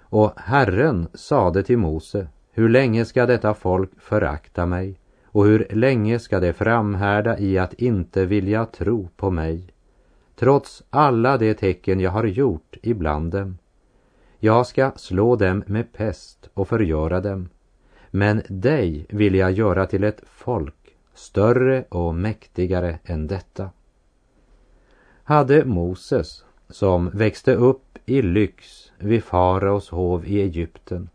Och 0.00 0.33
Herren 0.37 1.09
sade 1.14 1.62
till 1.62 1.78
Mose, 1.78 2.28
hur 2.52 2.69
länge 2.69 3.05
ska 3.05 3.26
detta 3.26 3.55
folk 3.55 3.90
förakta 4.00 4.67
mig 4.67 4.99
och 5.25 5.45
hur 5.45 5.67
länge 5.71 6.19
ska 6.19 6.40
det 6.40 6.52
framhärda 6.52 7.38
i 7.38 7.59
att 7.59 7.75
inte 7.75 8.26
vilja 8.26 8.64
tro 8.64 9.09
på 9.17 9.31
mig, 9.31 9.67
trots 10.37 10.83
alla 10.90 11.38
de 11.38 11.55
tecken 11.55 12.00
jag 12.00 12.11
har 12.11 12.25
gjort 12.25 12.76
ibland 12.83 13.33
dem. 13.33 13.59
Jag 14.38 14.67
ska 14.67 14.93
slå 14.97 15.37
dem 15.37 15.64
med 15.67 15.93
pest 15.93 16.50
och 16.55 16.69
förgöra 16.69 17.21
dem, 17.21 17.49
men 18.11 18.43
dig 18.49 19.07
vill 19.09 19.35
jag 19.35 19.53
göra 19.53 19.87
till 19.87 20.05
ett 20.05 20.23
folk 20.27 20.75
större 21.15 21.85
och 21.88 22.15
mäktigare 22.15 22.99
än 23.05 23.27
detta. 23.27 23.71
Hade 25.23 25.65
Moses, 25.65 26.45
som 26.69 27.11
växte 27.11 27.55
upp 27.55 27.99
i 28.07 28.23
lyx 28.23 28.93
vid 28.99 29.25
faraos 29.25 29.91
hov 29.91 30.27
i 30.27 30.41
Egypten, 30.41 31.09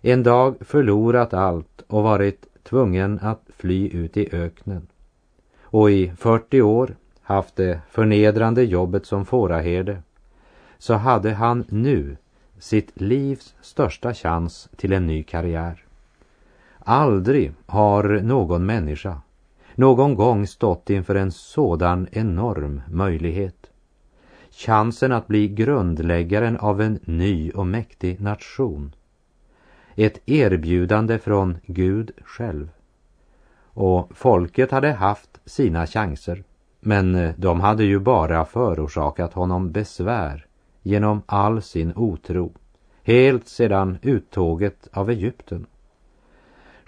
en 0.00 0.22
dag 0.22 0.56
förlorat 0.60 1.34
allt 1.34 1.82
och 1.86 2.02
varit 2.02 2.46
tvungen 2.62 3.18
att 3.22 3.42
fly 3.56 3.88
ut 3.88 4.16
i 4.16 4.28
öknen 4.32 4.86
och 5.62 5.90
i 5.90 6.12
40 6.16 6.62
år 6.62 6.96
haft 7.22 7.56
det 7.56 7.80
förnedrande 7.90 8.62
jobbet 8.62 9.06
som 9.06 9.26
fåraherde 9.26 10.02
så 10.78 10.94
hade 10.94 11.30
han 11.30 11.64
nu 11.68 12.16
sitt 12.58 13.00
livs 13.00 13.54
största 13.60 14.14
chans 14.14 14.68
till 14.76 14.92
en 14.92 15.06
ny 15.06 15.22
karriär. 15.22 15.87
Aldrig 16.90 17.52
har 17.66 18.04
någon 18.22 18.66
människa 18.66 19.20
någon 19.74 20.14
gång 20.14 20.46
stått 20.46 20.90
inför 20.90 21.14
en 21.14 21.32
sådan 21.32 22.08
enorm 22.12 22.80
möjlighet. 22.90 23.70
Chansen 24.50 25.12
att 25.12 25.26
bli 25.26 25.48
grundläggaren 25.48 26.56
av 26.56 26.80
en 26.80 26.98
ny 27.04 27.50
och 27.50 27.66
mäktig 27.66 28.20
nation. 28.20 28.94
Ett 29.94 30.28
erbjudande 30.28 31.18
från 31.18 31.58
Gud 31.66 32.10
själv. 32.24 32.68
Och 33.62 34.10
folket 34.14 34.70
hade 34.70 34.92
haft 34.92 35.40
sina 35.44 35.86
chanser, 35.86 36.44
men 36.80 37.32
de 37.36 37.60
hade 37.60 37.84
ju 37.84 37.98
bara 37.98 38.44
förorsakat 38.44 39.32
honom 39.32 39.72
besvär 39.72 40.46
genom 40.82 41.22
all 41.26 41.62
sin 41.62 41.92
otro, 41.96 42.52
helt 43.02 43.48
sedan 43.48 43.98
uttåget 44.02 44.88
av 44.92 45.10
Egypten. 45.10 45.66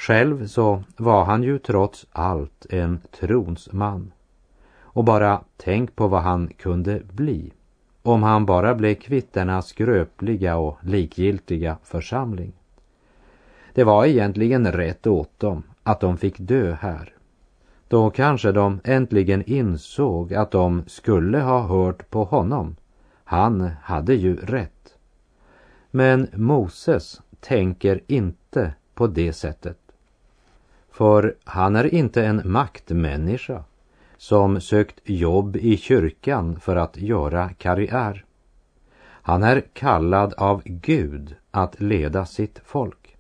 Själv 0.00 0.47
så 0.47 0.83
var 0.97 1.25
han 1.25 1.42
ju 1.42 1.59
trots 1.59 2.07
allt 2.12 2.66
en 2.71 3.00
tronsman. 3.21 4.12
Och 4.78 5.04
bara 5.04 5.42
tänk 5.57 5.97
på 5.97 6.09
vad 6.09 6.23
han 6.23 6.49
kunde 6.49 7.00
bli 7.12 7.52
om 8.02 8.23
han 8.23 8.47
bara 8.47 8.75
blev 8.75 8.95
kvitt 8.95 9.33
denna 9.33 9.62
skröpliga 9.62 10.57
och 10.57 10.78
likgiltiga 10.83 11.76
församling. 11.83 12.52
Det 13.75 13.85
var 13.85 14.04
egentligen 14.04 14.73
rätt 14.73 15.07
åt 15.07 15.38
dem 15.38 15.62
att 15.83 16.00
de 16.00 16.16
fick 16.16 16.38
dö 16.38 16.76
här. 16.80 17.14
Då 17.88 18.11
kanske 18.11 18.52
de 18.52 18.80
äntligen 18.85 19.42
insåg 19.47 20.35
att 20.35 20.50
de 20.50 20.85
skulle 20.87 21.38
ha 21.38 21.62
hört 21.62 22.11
på 22.11 22.25
honom. 22.25 22.76
Han 23.25 23.71
hade 23.83 24.14
ju 24.14 24.37
rätt. 24.37 24.95
Men 25.90 26.28
Moses 26.35 27.21
tänker 27.40 28.00
inte 28.07 28.75
på 29.00 29.07
det 29.07 29.33
sättet. 29.33 29.79
För 31.00 31.35
han 31.45 31.76
är 31.76 31.95
inte 31.95 32.25
en 32.25 32.42
maktmänniska 32.45 33.64
som 34.16 34.61
sökt 34.61 35.00
jobb 35.04 35.57
i 35.57 35.76
kyrkan 35.76 36.61
för 36.61 36.76
att 36.76 36.97
göra 36.97 37.49
karriär. 37.49 38.25
Han 39.02 39.42
är 39.42 39.61
kallad 39.73 40.35
av 40.35 40.62
Gud 40.64 41.35
att 41.50 41.80
leda 41.80 42.26
sitt 42.26 42.61
folk. 42.64 43.16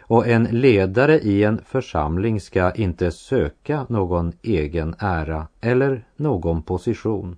Och 0.00 0.26
en 0.28 0.44
ledare 0.44 1.18
i 1.18 1.44
en 1.44 1.60
församling 1.64 2.40
ska 2.40 2.72
inte 2.72 3.10
söka 3.10 3.86
någon 3.88 4.32
egen 4.42 4.94
ära 4.98 5.46
eller 5.60 6.04
någon 6.16 6.62
position 6.62 7.36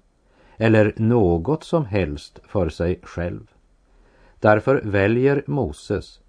eller 0.57 0.95
något 0.97 1.65
som 1.65 1.85
helst 1.85 2.41
för 2.49 2.69
sig 2.69 3.01
själv. 3.03 3.47
Därför 4.41 4.81
väljer 4.85 5.43
Moses 5.47 6.21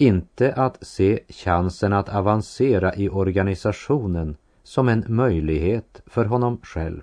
inte 0.00 0.52
att 0.52 0.86
se 0.86 1.20
chansen 1.28 1.92
att 1.92 2.08
avancera 2.08 2.94
i 2.94 3.08
organisationen 3.08 4.36
som 4.62 4.88
en 4.88 5.04
möjlighet 5.08 6.02
för 6.06 6.24
honom 6.24 6.60
själv. 6.62 7.02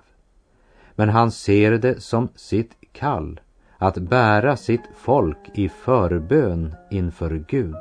Men 0.96 1.10
han 1.10 1.32
ser 1.32 1.72
det 1.72 2.02
som 2.02 2.30
sitt 2.36 2.72
kall 2.92 3.40
att 3.78 3.98
bära 3.98 4.58
sitt 4.58 4.84
folk 4.96 5.38
i 5.54 5.70
förbön 5.70 6.76
inför 6.92 7.46
Gud. 7.48 7.76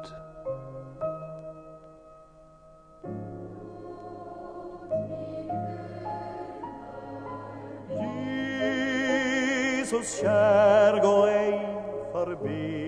Jesus 9.79 10.21
kär, 10.21 11.03
gå 11.03 11.27
ej 11.27 11.67
förbi 12.13 12.84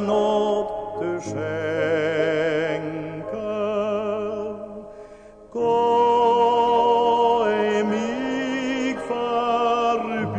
Nåd 0.00 0.66
du 1.00 1.20
skänker. 1.20 1.44
Gå 5.52 7.44
mig 7.84 8.98
förbi. 9.08 10.34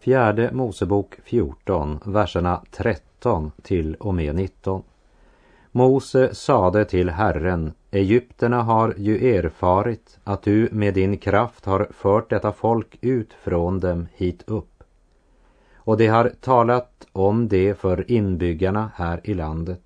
Fjärde 0.00 0.52
Mosebok 0.52 1.14
14, 1.24 2.00
verserna 2.04 2.62
13 2.70 3.52
till 3.62 3.94
och 3.94 4.14
med 4.14 4.34
19. 4.34 4.82
Mose 5.72 6.34
sade 6.34 6.84
till 6.84 7.10
Herren, 7.10 7.72
Egypterna 7.90 8.62
har 8.62 8.94
ju 8.96 9.36
erfarit 9.36 10.18
att 10.24 10.42
du 10.42 10.68
med 10.72 10.94
din 10.94 11.18
kraft 11.18 11.64
har 11.64 11.88
fört 11.90 12.30
detta 12.30 12.52
folk 12.52 12.98
ut 13.00 13.32
från 13.32 13.80
dem 13.80 14.08
hit 14.14 14.42
upp. 14.46 14.73
Och 15.84 15.96
de 15.96 16.06
har 16.06 16.32
talat 16.40 17.06
om 17.12 17.48
det 17.48 17.74
för 17.74 18.10
inbyggarna 18.10 18.90
här 18.94 19.20
i 19.24 19.34
landet, 19.34 19.82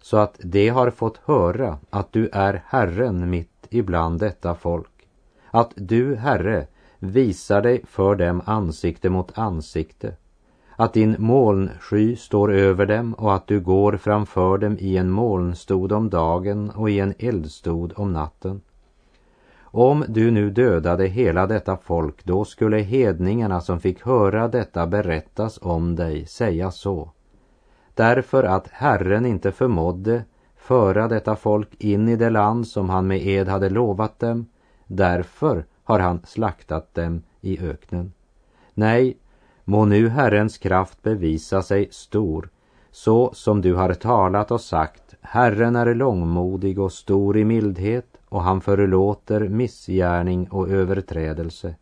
så 0.00 0.16
att 0.16 0.40
de 0.42 0.68
har 0.68 0.90
fått 0.90 1.16
höra 1.24 1.78
att 1.90 2.12
du 2.12 2.28
är 2.32 2.62
Herren 2.66 3.30
mitt 3.30 3.66
ibland 3.70 4.20
detta 4.20 4.54
folk, 4.54 5.08
att 5.50 5.72
du, 5.76 6.16
Herre, 6.16 6.66
visar 6.98 7.62
dig 7.62 7.82
för 7.86 8.14
dem 8.14 8.42
ansikte 8.44 9.10
mot 9.10 9.38
ansikte 9.38 10.14
att 10.76 10.92
din 10.92 11.16
molnsky 11.18 12.16
står 12.16 12.52
över 12.52 12.86
dem 12.86 13.14
och 13.14 13.34
att 13.34 13.46
du 13.46 13.60
går 13.60 13.96
framför 13.96 14.58
dem 14.58 14.76
i 14.80 14.96
en 14.96 15.10
molnstod 15.10 15.92
om 15.92 16.10
dagen 16.10 16.70
och 16.70 16.90
i 16.90 17.00
en 17.00 17.14
eldstod 17.18 17.92
om 17.96 18.12
natten. 18.12 18.60
Om 19.74 20.04
du 20.08 20.30
nu 20.30 20.50
dödade 20.50 21.06
hela 21.06 21.46
detta 21.46 21.76
folk, 21.76 22.24
då 22.24 22.44
skulle 22.44 22.78
hedningarna 22.78 23.60
som 23.60 23.80
fick 23.80 24.06
höra 24.06 24.48
detta 24.48 24.86
berättas 24.86 25.58
om 25.62 25.96
dig 25.96 26.26
säga 26.26 26.70
så. 26.70 27.10
Därför 27.94 28.44
att 28.44 28.68
Herren 28.68 29.26
inte 29.26 29.52
förmådde 29.52 30.24
föra 30.56 31.08
detta 31.08 31.36
folk 31.36 31.68
in 31.78 32.08
i 32.08 32.16
det 32.16 32.30
land 32.30 32.66
som 32.66 32.90
han 32.90 33.06
med 33.06 33.26
ed 33.26 33.48
hade 33.48 33.70
lovat 33.70 34.18
dem, 34.18 34.46
därför 34.86 35.64
har 35.84 35.98
han 35.98 36.20
slaktat 36.24 36.94
dem 36.94 37.22
i 37.40 37.60
öknen. 37.60 38.12
Nej, 38.74 39.16
Må 39.64 39.84
nu 39.84 40.08
Herrens 40.08 40.58
kraft 40.58 41.02
bevisa 41.02 41.62
sig 41.62 41.88
stor, 41.90 42.48
så 42.90 43.32
som 43.34 43.60
du 43.60 43.74
har 43.74 43.94
talat 43.94 44.50
och 44.50 44.60
sagt, 44.60 45.14
Herren 45.20 45.76
är 45.76 45.94
långmodig 45.94 46.78
och 46.78 46.92
stor 46.92 47.36
i 47.36 47.44
mildhet 47.44 48.11
och 48.32 48.42
han 48.42 48.60
förlåter 48.60 49.48
missgärning 49.48 50.48
och 50.50 50.68
överträdelse, 50.68 51.74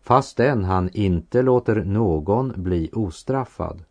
fastän 0.00 0.64
han 0.64 0.90
inte 0.92 1.42
låter 1.42 1.84
någon 1.84 2.52
bli 2.56 2.90
ostraffad, 2.92 3.84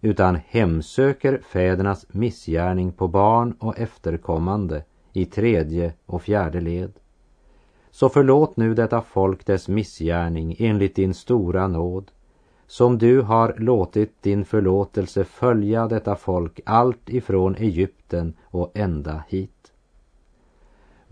utan 0.00 0.38
hemsöker 0.46 1.40
fädernas 1.52 2.06
missgärning 2.08 2.92
på 2.92 3.08
barn 3.08 3.56
och 3.58 3.78
efterkommande 3.78 4.84
i 5.12 5.24
tredje 5.24 5.92
och 6.06 6.22
fjärde 6.22 6.60
led. 6.60 6.92
Så 7.90 8.08
förlåt 8.08 8.56
nu 8.56 8.74
detta 8.74 9.02
folk 9.02 9.46
dess 9.46 9.68
missgärning 9.68 10.56
enligt 10.58 10.96
din 10.96 11.14
stora 11.14 11.66
nåd 11.66 12.10
som 12.66 12.98
du 12.98 13.20
har 13.20 13.54
låtit 13.58 14.22
din 14.22 14.44
förlåtelse 14.44 15.24
följa 15.24 15.88
detta 15.88 16.16
folk 16.16 16.60
allt 16.66 17.08
ifrån 17.08 17.56
Egypten 17.56 18.34
och 18.42 18.72
ända 18.74 19.24
hit. 19.28 19.61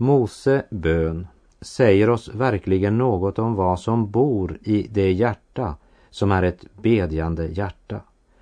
Mose 0.01 0.63
bön 0.69 1.27
säger 1.61 2.09
oss 2.09 2.29
verkligen 2.33 2.97
något 2.97 3.39
om 3.39 3.55
vad 3.55 3.79
som 3.79 4.11
bor 4.11 4.57
i 4.63 4.87
det 4.91 5.11
hjärta 5.11 5.75
som 6.09 6.31
är 6.31 6.43
ett 6.43 6.65
bedjande 6.81 7.47
hjärta 7.47 8.01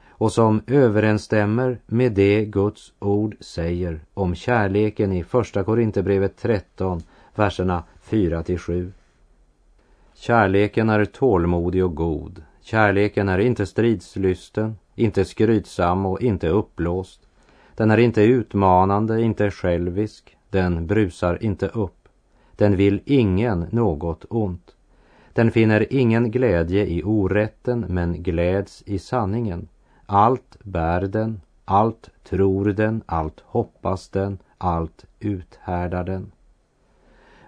och 0.10 0.32
som 0.32 0.62
överensstämmer 0.68 1.80
med 1.86 2.12
det 2.12 2.46
Guds 2.46 2.94
ord 3.00 3.36
säger 3.40 4.00
om 4.14 4.36
kärleken 4.36 5.12
i 5.12 5.24
Första 5.24 5.64
Korinthierbrevet 5.64 6.38
13, 6.38 7.02
verserna 7.36 7.84
4 8.02 8.44
till 8.44 8.60
7. 8.60 8.92
Kärleken 10.14 10.90
är 10.90 11.06
tålmodig 11.06 11.86
och 11.86 11.96
god. 11.96 12.44
Kärleken 12.62 13.30
är 13.30 13.40
inte 13.40 13.66
stridslysten, 13.66 14.78
inte 14.96 15.26
skrytsam 15.26 16.06
och 16.06 16.22
inte 16.22 16.50
uppblåst. 16.50 17.22
Den 17.76 17.92
är 17.92 17.98
inte 17.98 18.22
utmanande, 18.22 19.22
inte 19.22 19.52
självisk. 19.52 20.36
Den 20.50 20.88
brusar 20.88 21.44
inte 21.44 21.68
upp. 21.68 22.08
Den 22.56 22.76
vill 22.76 23.02
ingen 23.06 23.66
något 23.72 24.26
ont. 24.30 24.76
Den 25.34 25.52
finner 25.52 25.94
ingen 25.94 26.32
glädje 26.32 26.86
i 26.86 27.04
orätten 27.04 27.86
men 27.90 28.24
gläds 28.24 28.84
i 28.86 29.00
sanningen. 29.00 29.68
Allt 30.06 30.58
bär 30.64 31.02
den, 31.02 31.42
allt 31.66 32.10
tror 32.24 32.66
den, 32.66 33.02
allt 33.06 33.40
hoppas 33.46 34.10
den, 34.10 34.38
allt 34.58 35.06
uthärdar 35.20 36.04
den. 36.04 36.32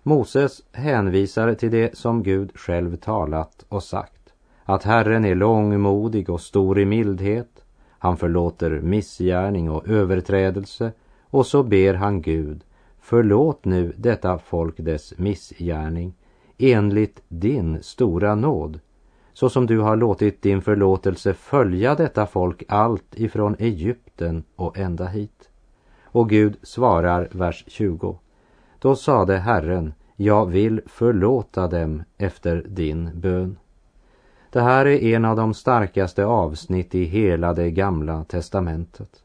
Moses 0.03 0.61
hänvisar 0.71 1.53
till 1.53 1.71
det 1.71 1.97
som 1.97 2.23
Gud 2.23 2.51
själv 2.55 2.95
talat 2.95 3.65
och 3.69 3.83
sagt 3.83 4.33
att 4.63 4.83
Herren 4.83 5.25
är 5.25 5.35
långmodig 5.35 6.29
och 6.29 6.41
stor 6.41 6.79
i 6.79 6.85
mildhet. 6.85 7.63
Han 7.89 8.17
förlåter 8.17 8.81
missgärning 8.81 9.69
och 9.69 9.87
överträdelse 9.87 10.91
och 11.21 11.45
så 11.45 11.63
ber 11.63 11.93
han 11.93 12.21
Gud, 12.21 12.63
förlåt 13.01 13.65
nu 13.65 13.93
detta 13.97 14.37
folk 14.37 14.77
dess 14.77 15.13
missgärning 15.17 16.13
enligt 16.57 17.21
din 17.27 17.83
stora 17.83 18.35
nåd, 18.35 18.79
så 19.33 19.49
som 19.49 19.65
du 19.65 19.79
har 19.79 19.95
låtit 19.95 20.41
din 20.41 20.61
förlåtelse 20.61 21.33
följa 21.33 21.95
detta 21.95 22.25
folk 22.25 22.63
allt 22.67 23.19
ifrån 23.19 23.55
Egypten 23.59 24.43
och 24.55 24.77
ända 24.77 25.05
hit. 25.05 25.49
Och 26.03 26.29
Gud 26.29 26.57
svarar, 26.61 27.29
vers 27.31 27.63
20. 27.67 28.17
Då 28.79 28.95
sade 28.95 29.37
Herren, 29.37 29.93
jag 30.15 30.45
vill 30.45 30.81
förlåta 30.85 31.67
dem 31.67 32.03
efter 32.17 32.65
din 32.67 33.09
bön. 33.13 33.57
Det 34.49 34.61
här 34.61 34.85
är 34.85 35.15
en 35.15 35.25
av 35.25 35.35
de 35.35 35.53
starkaste 35.53 36.25
avsnitt 36.25 36.95
i 36.95 37.03
hela 37.03 37.53
det 37.53 37.71
gamla 37.71 38.23
testamentet. 38.23 39.23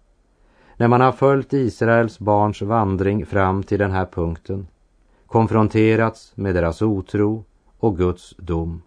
När 0.76 0.88
man 0.88 1.00
har 1.00 1.12
följt 1.12 1.52
Israels 1.52 2.18
barns 2.18 2.62
vandring 2.62 3.26
fram 3.26 3.62
till 3.62 3.78
den 3.78 3.90
här 3.90 4.06
punkten, 4.06 4.66
konfronterats 5.26 6.32
med 6.34 6.54
deras 6.54 6.82
otro 6.82 7.44
och 7.78 7.96
Guds 7.96 8.34
dom, 8.38 8.82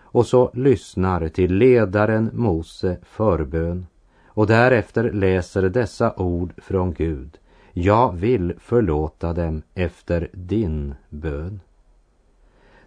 och 0.00 0.26
så 0.26 0.50
lyssnar 0.54 1.28
till 1.28 1.54
ledaren 1.54 2.30
Mose 2.32 2.98
förbön 3.02 3.86
och 4.26 4.46
därefter 4.46 5.12
läser 5.12 5.62
dessa 5.62 6.14
ord 6.16 6.52
från 6.56 6.92
Gud. 6.92 7.38
Jag 7.72 8.12
vill 8.12 8.54
förlåta 8.58 9.32
dem 9.32 9.62
efter 9.74 10.28
din 10.32 10.94
bön. 11.08 11.60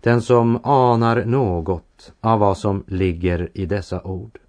Den 0.01 0.21
som 0.21 0.59
anar 0.63 1.25
något 1.25 2.13
av 2.21 2.39
vad 2.39 2.57
som 2.57 2.83
ligger 2.87 3.49
i 3.53 3.65
dessa 3.65 4.01
ord. 4.01 4.39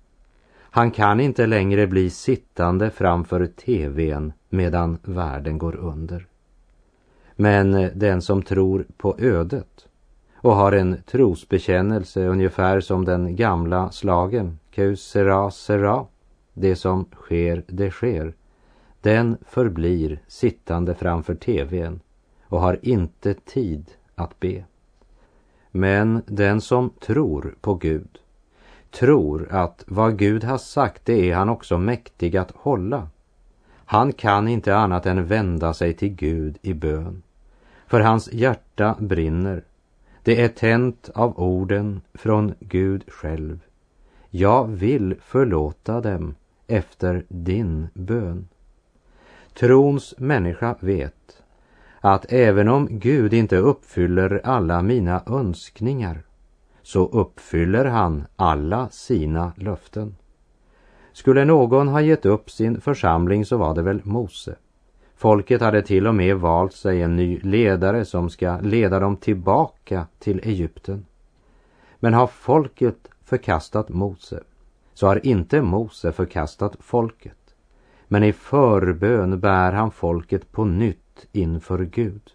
Han 0.77 0.91
kan 0.91 1.21
inte 1.21 1.47
längre 1.47 1.87
bli 1.87 2.11
sittande 2.11 2.91
framför 2.91 3.47
tvn 3.47 4.33
medan 4.49 4.99
världen 5.03 5.59
går 5.59 5.77
under. 5.77 6.27
Men 7.37 7.91
den 7.95 8.23
som 8.23 8.43
tror 8.43 8.87
på 8.97 9.17
ödet 9.19 9.89
och 10.35 10.57
har 10.57 10.73
en 10.73 10.97
trosbekännelse 11.07 12.27
ungefär 12.27 12.81
som 12.81 13.05
den 13.05 13.37
gamla 13.37 13.91
slagen, 13.91 14.59
Keus 14.71 15.03
sera 15.03 15.51
sera, 15.51 16.07
det 16.53 16.77
som 16.77 17.05
sker, 17.13 17.65
det 17.67 17.91
sker, 17.91 18.35
den 19.01 19.37
förblir 19.49 20.21
sittande 20.27 20.95
framför 20.95 21.35
tvn 21.35 22.01
och 22.49 22.61
har 22.61 22.79
inte 22.83 23.35
tid 23.35 23.91
att 24.15 24.41
be. 24.41 24.65
Men 25.71 26.23
den 26.27 26.61
som 26.61 26.91
tror 26.91 27.55
på 27.61 27.75
Gud 27.75 28.19
tror 28.99 29.49
att 29.51 29.85
vad 29.87 30.19
Gud 30.19 30.45
har 30.45 30.59
sagt 30.59 31.05
det 31.05 31.31
är 31.31 31.35
han 31.37 31.49
också 31.49 31.79
mäktig 31.79 32.37
att 32.37 32.51
hålla. 32.51 33.09
Han 33.85 34.13
kan 34.13 34.49
inte 34.49 34.77
annat 34.77 35.07
än 35.07 35.27
vända 35.27 35.75
sig 35.75 35.95
till 35.95 36.09
Gud 36.09 36.59
i 36.63 36.75
bön. 36.75 37.23
För 37.87 38.01
hans 38.01 38.33
hjärta 38.33 38.97
brinner. 38.99 39.63
Det 40.23 40.43
är 40.43 40.49
tänt 40.49 41.11
av 41.15 41.39
orden 41.41 42.01
från 42.15 42.55
Gud 42.61 43.05
själv. 43.09 43.61
Jag 44.31 44.67
vill 44.67 45.17
förlåta 45.21 46.01
dem 46.01 46.35
efter 46.67 47.25
din 47.29 47.89
bön. 47.95 48.49
Trons 49.55 50.15
människa 50.19 50.77
vet 50.81 51.43
att 52.01 52.33
även 52.33 52.69
om 52.69 52.89
Gud 52.91 53.35
inte 53.35 53.57
uppfyller 53.57 54.41
alla 54.45 54.83
mina 54.83 55.23
önskningar 55.27 56.26
så 56.87 57.07
uppfyller 57.07 57.85
han 57.85 58.27
alla 58.37 58.89
sina 58.89 59.53
löften. 59.57 60.17
Skulle 61.13 61.45
någon 61.45 61.89
ha 61.89 62.01
gett 62.01 62.27
upp 62.27 62.51
sin 62.51 62.81
församling 62.81 63.45
så 63.45 63.57
var 63.57 63.75
det 63.75 63.83
väl 63.83 64.01
Mose. 64.05 64.57
Folket 65.17 65.61
hade 65.61 65.83
till 65.83 66.07
och 66.07 66.15
med 66.15 66.37
valt 66.37 66.73
sig 66.73 67.03
en 67.03 67.17
ny 67.17 67.41
ledare 67.41 68.05
som 68.05 68.31
ska 68.31 68.61
leda 68.61 69.01
dem 69.01 69.17
tillbaka 69.17 70.07
till 70.19 70.41
Egypten. 70.45 71.07
Men 71.99 72.15
har 72.15 72.27
folket 72.27 73.09
förkastat 73.25 73.89
Mose 73.89 74.41
så 74.95 75.07
har 75.07 75.27
inte 75.27 75.63
Mose 75.63 76.13
förkastat 76.13 76.77
folket. 76.81 77.55
Men 78.09 78.25
i 78.25 78.33
förbön 78.33 79.41
bär 79.41 79.73
han 79.73 79.91
folket 79.91 80.53
på 80.53 80.65
nytt 80.65 81.27
inför 81.33 81.85
Gud. 81.85 82.31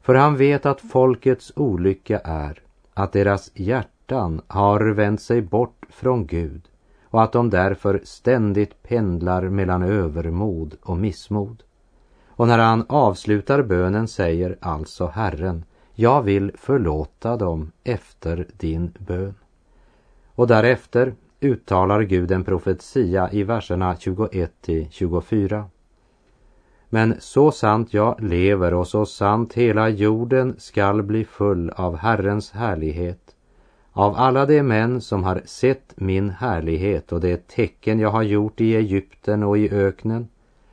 För 0.00 0.14
han 0.14 0.36
vet 0.36 0.66
att 0.66 0.80
folkets 0.80 1.52
olycka 1.56 2.18
är 2.24 2.63
att 2.94 3.12
deras 3.12 3.50
hjärtan 3.54 4.40
har 4.46 4.80
vänt 4.80 5.20
sig 5.20 5.42
bort 5.42 5.86
från 5.88 6.26
Gud 6.26 6.62
och 7.02 7.22
att 7.22 7.32
de 7.32 7.50
därför 7.50 8.00
ständigt 8.04 8.82
pendlar 8.82 9.42
mellan 9.42 9.82
övermod 9.82 10.76
och 10.82 10.96
missmod. 10.96 11.62
Och 12.28 12.48
när 12.48 12.58
han 12.58 12.84
avslutar 12.88 13.62
bönen 13.62 14.08
säger 14.08 14.58
alltså 14.60 15.06
Herren, 15.06 15.64
jag 15.94 16.22
vill 16.22 16.52
förlåta 16.54 17.36
dem 17.36 17.72
efter 17.84 18.46
din 18.56 18.92
bön. 18.98 19.34
Och 20.34 20.46
därefter 20.46 21.14
uttalar 21.40 22.02
Gud 22.02 22.30
en 22.30 22.44
profetia 22.44 23.32
i 23.32 23.42
verserna 23.42 23.96
21 23.96 24.52
till 24.60 24.90
24. 24.90 25.64
Men 26.94 27.14
så 27.20 27.50
sant 27.50 27.94
jag 27.94 28.20
lever 28.20 28.74
och 28.74 28.86
så 28.86 29.06
sant 29.06 29.54
hela 29.54 29.88
jorden 29.88 30.54
skall 30.58 31.02
bli 31.02 31.24
full 31.24 31.70
av 31.70 31.96
Herrens 31.96 32.50
härlighet, 32.50 33.34
av 33.92 34.16
alla 34.16 34.46
de 34.46 34.62
män 34.62 35.00
som 35.00 35.24
har 35.24 35.42
sett 35.44 35.92
min 35.96 36.30
härlighet 36.30 37.12
och 37.12 37.20
det 37.20 37.48
tecken 37.48 37.98
jag 37.98 38.10
har 38.10 38.22
gjort 38.22 38.60
i 38.60 38.76
Egypten 38.76 39.42
och 39.42 39.58
i 39.58 39.70
öknen 39.70 40.28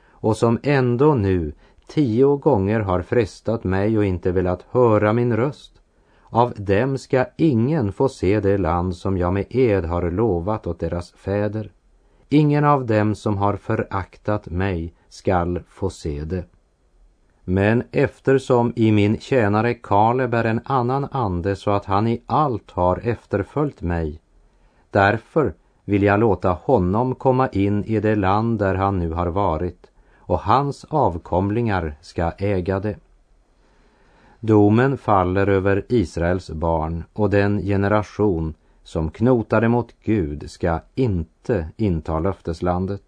och 0.09 0.37
som 0.37 0.59
ändå 0.63 1.13
nu 1.13 1.53
tio 1.87 2.37
gånger 2.37 2.79
har 2.79 3.01
frestat 3.01 3.63
mig 3.63 3.97
och 3.97 4.05
inte 4.05 4.31
velat 4.31 4.65
höra 4.71 5.13
min 5.13 5.35
röst. 5.35 5.81
Av 6.23 6.53
dem 6.55 6.97
ska 6.97 7.25
ingen 7.37 7.93
få 7.93 8.09
se 8.09 8.39
det 8.39 8.57
land 8.57 8.95
som 8.95 9.17
jag 9.17 9.33
med 9.33 9.45
ed 9.49 9.85
har 9.85 10.11
lovat 10.11 10.67
åt 10.67 10.79
deras 10.79 11.11
fäder. 11.11 11.71
Ingen 12.29 12.65
av 12.65 12.85
dem 12.85 13.15
som 13.15 13.37
har 13.37 13.55
föraktat 13.55 14.49
mig 14.49 14.93
skall 15.11 15.59
få 15.69 15.89
se 15.89 16.23
det. 16.23 16.43
Men 17.43 17.83
eftersom 17.91 18.73
i 18.75 18.91
min 18.91 19.19
tjänare 19.19 19.73
Kaleb 19.73 20.33
är 20.33 20.43
en 20.43 20.61
annan 20.65 21.07
ande 21.11 21.55
så 21.55 21.71
att 21.71 21.85
han 21.85 22.07
i 22.07 22.21
allt 22.25 22.71
har 22.71 22.99
efterföljt 23.03 23.81
mig, 23.81 24.19
därför 24.89 25.53
vill 25.85 26.03
jag 26.03 26.19
låta 26.19 26.49
honom 26.49 27.15
komma 27.15 27.49
in 27.49 27.83
i 27.83 27.99
det 27.99 28.15
land 28.15 28.59
där 28.59 28.75
han 28.75 28.99
nu 28.99 29.11
har 29.11 29.27
varit 29.27 29.91
och 30.17 30.39
hans 30.39 30.85
avkomlingar 30.89 31.95
ska 32.01 32.31
äga 32.31 32.79
det. 32.79 32.95
Domen 34.39 34.97
faller 34.97 35.47
över 35.47 35.85
Israels 35.89 36.49
barn 36.49 37.03
och 37.13 37.29
den 37.29 37.61
generation 37.61 38.53
som 38.83 39.11
knotade 39.11 39.67
mot 39.67 39.93
Gud 40.03 40.51
ska 40.51 40.79
inte 40.95 41.67
inta 41.77 42.19
löfteslandet. 42.19 43.01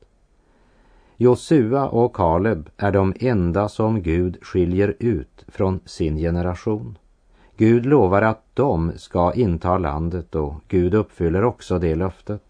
Josua 1.23 1.87
och 1.87 2.15
Kaleb 2.15 2.69
är 2.77 2.91
de 2.91 3.13
enda 3.19 3.69
som 3.69 4.01
Gud 4.01 4.37
skiljer 4.41 4.95
ut 4.99 5.45
från 5.47 5.79
sin 5.85 6.17
generation. 6.17 6.97
Gud 7.57 7.85
lovar 7.85 8.21
att 8.21 8.43
de 8.53 8.91
ska 8.95 9.33
inta 9.33 9.77
landet 9.77 10.35
och 10.35 10.53
Gud 10.67 10.93
uppfyller 10.93 11.43
också 11.43 11.79
det 11.79 11.95
löftet. 11.95 12.43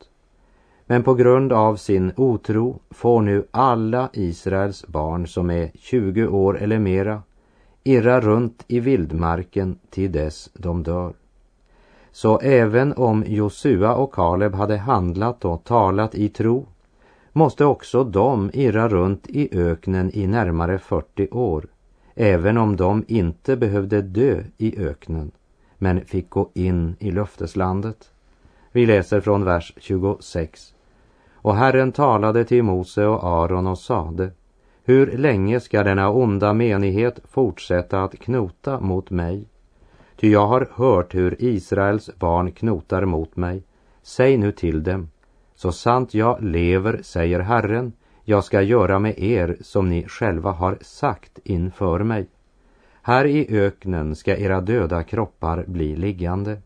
Men 0.85 1.03
på 1.03 1.13
grund 1.13 1.53
av 1.53 1.75
sin 1.75 2.11
otro 2.15 2.79
får 2.89 3.21
nu 3.21 3.47
alla 3.51 4.09
Israels 4.13 4.87
barn 4.87 5.27
som 5.27 5.49
är 5.49 5.71
20 5.73 6.27
år 6.27 6.61
eller 6.61 6.79
mera 6.79 7.21
irra 7.83 8.21
runt 8.21 8.65
i 8.67 8.79
vildmarken 8.79 9.77
till 9.89 10.11
dess 10.11 10.49
de 10.53 10.83
dör. 10.83 11.13
Så 12.11 12.39
även 12.39 12.93
om 12.93 13.23
Josua 13.27 13.95
och 13.95 14.13
Kaleb 14.13 14.55
hade 14.55 14.77
handlat 14.77 15.45
och 15.45 15.63
talat 15.63 16.15
i 16.15 16.29
tro 16.29 16.65
måste 17.33 17.65
också 17.65 18.03
de 18.03 18.49
irra 18.53 18.89
runt 18.89 19.27
i 19.29 19.49
öknen 19.51 20.11
i 20.13 20.27
närmare 20.27 20.79
40 20.79 21.27
år, 21.31 21.65
även 22.15 22.57
om 22.57 22.75
de 22.75 23.05
inte 23.07 23.55
behövde 23.55 24.01
dö 24.01 24.43
i 24.57 24.85
öknen, 24.85 25.31
men 25.77 26.05
fick 26.05 26.29
gå 26.29 26.49
in 26.53 26.95
i 26.99 27.11
löfteslandet. 27.11 28.09
Vi 28.71 28.85
läser 28.85 29.21
från 29.21 29.43
vers 29.43 29.73
26. 29.77 30.73
Och 31.33 31.55
Herren 31.55 31.91
talade 31.91 32.45
till 32.45 32.63
Mose 32.63 33.05
och 33.05 33.23
Aron 33.23 33.67
och 33.67 33.79
sade, 33.79 34.31
hur 34.85 35.17
länge 35.17 35.59
ska 35.59 35.83
denna 35.83 36.09
onda 36.09 36.53
menighet 36.53 37.19
fortsätta 37.23 38.03
att 38.03 38.19
knota 38.19 38.79
mot 38.79 39.09
mig? 39.09 39.45
Ty 40.15 40.31
jag 40.31 40.47
har 40.47 40.69
hört 40.71 41.15
hur 41.15 41.35
Israels 41.43 42.09
barn 42.19 42.51
knotar 42.51 43.05
mot 43.05 43.35
mig. 43.35 43.63
Säg 44.01 44.37
nu 44.37 44.51
till 44.51 44.83
dem, 44.83 45.09
så 45.55 45.71
sant 45.71 46.13
jag 46.13 46.43
lever, 46.43 46.99
säger 47.03 47.39
Herren, 47.39 47.93
jag 48.23 48.43
ska 48.43 48.61
göra 48.61 48.99
med 48.99 49.19
er 49.19 49.57
som 49.61 49.89
ni 49.89 50.07
själva 50.07 50.51
har 50.51 50.77
sagt 50.81 51.39
inför 51.43 52.03
mig. 52.03 52.27
Här 53.01 53.25
i 53.25 53.57
öknen 53.57 54.15
ska 54.15 54.37
era 54.37 54.61
döda 54.61 55.03
kroppar 55.03 55.63
bli 55.67 55.95
liggande. 55.95 56.61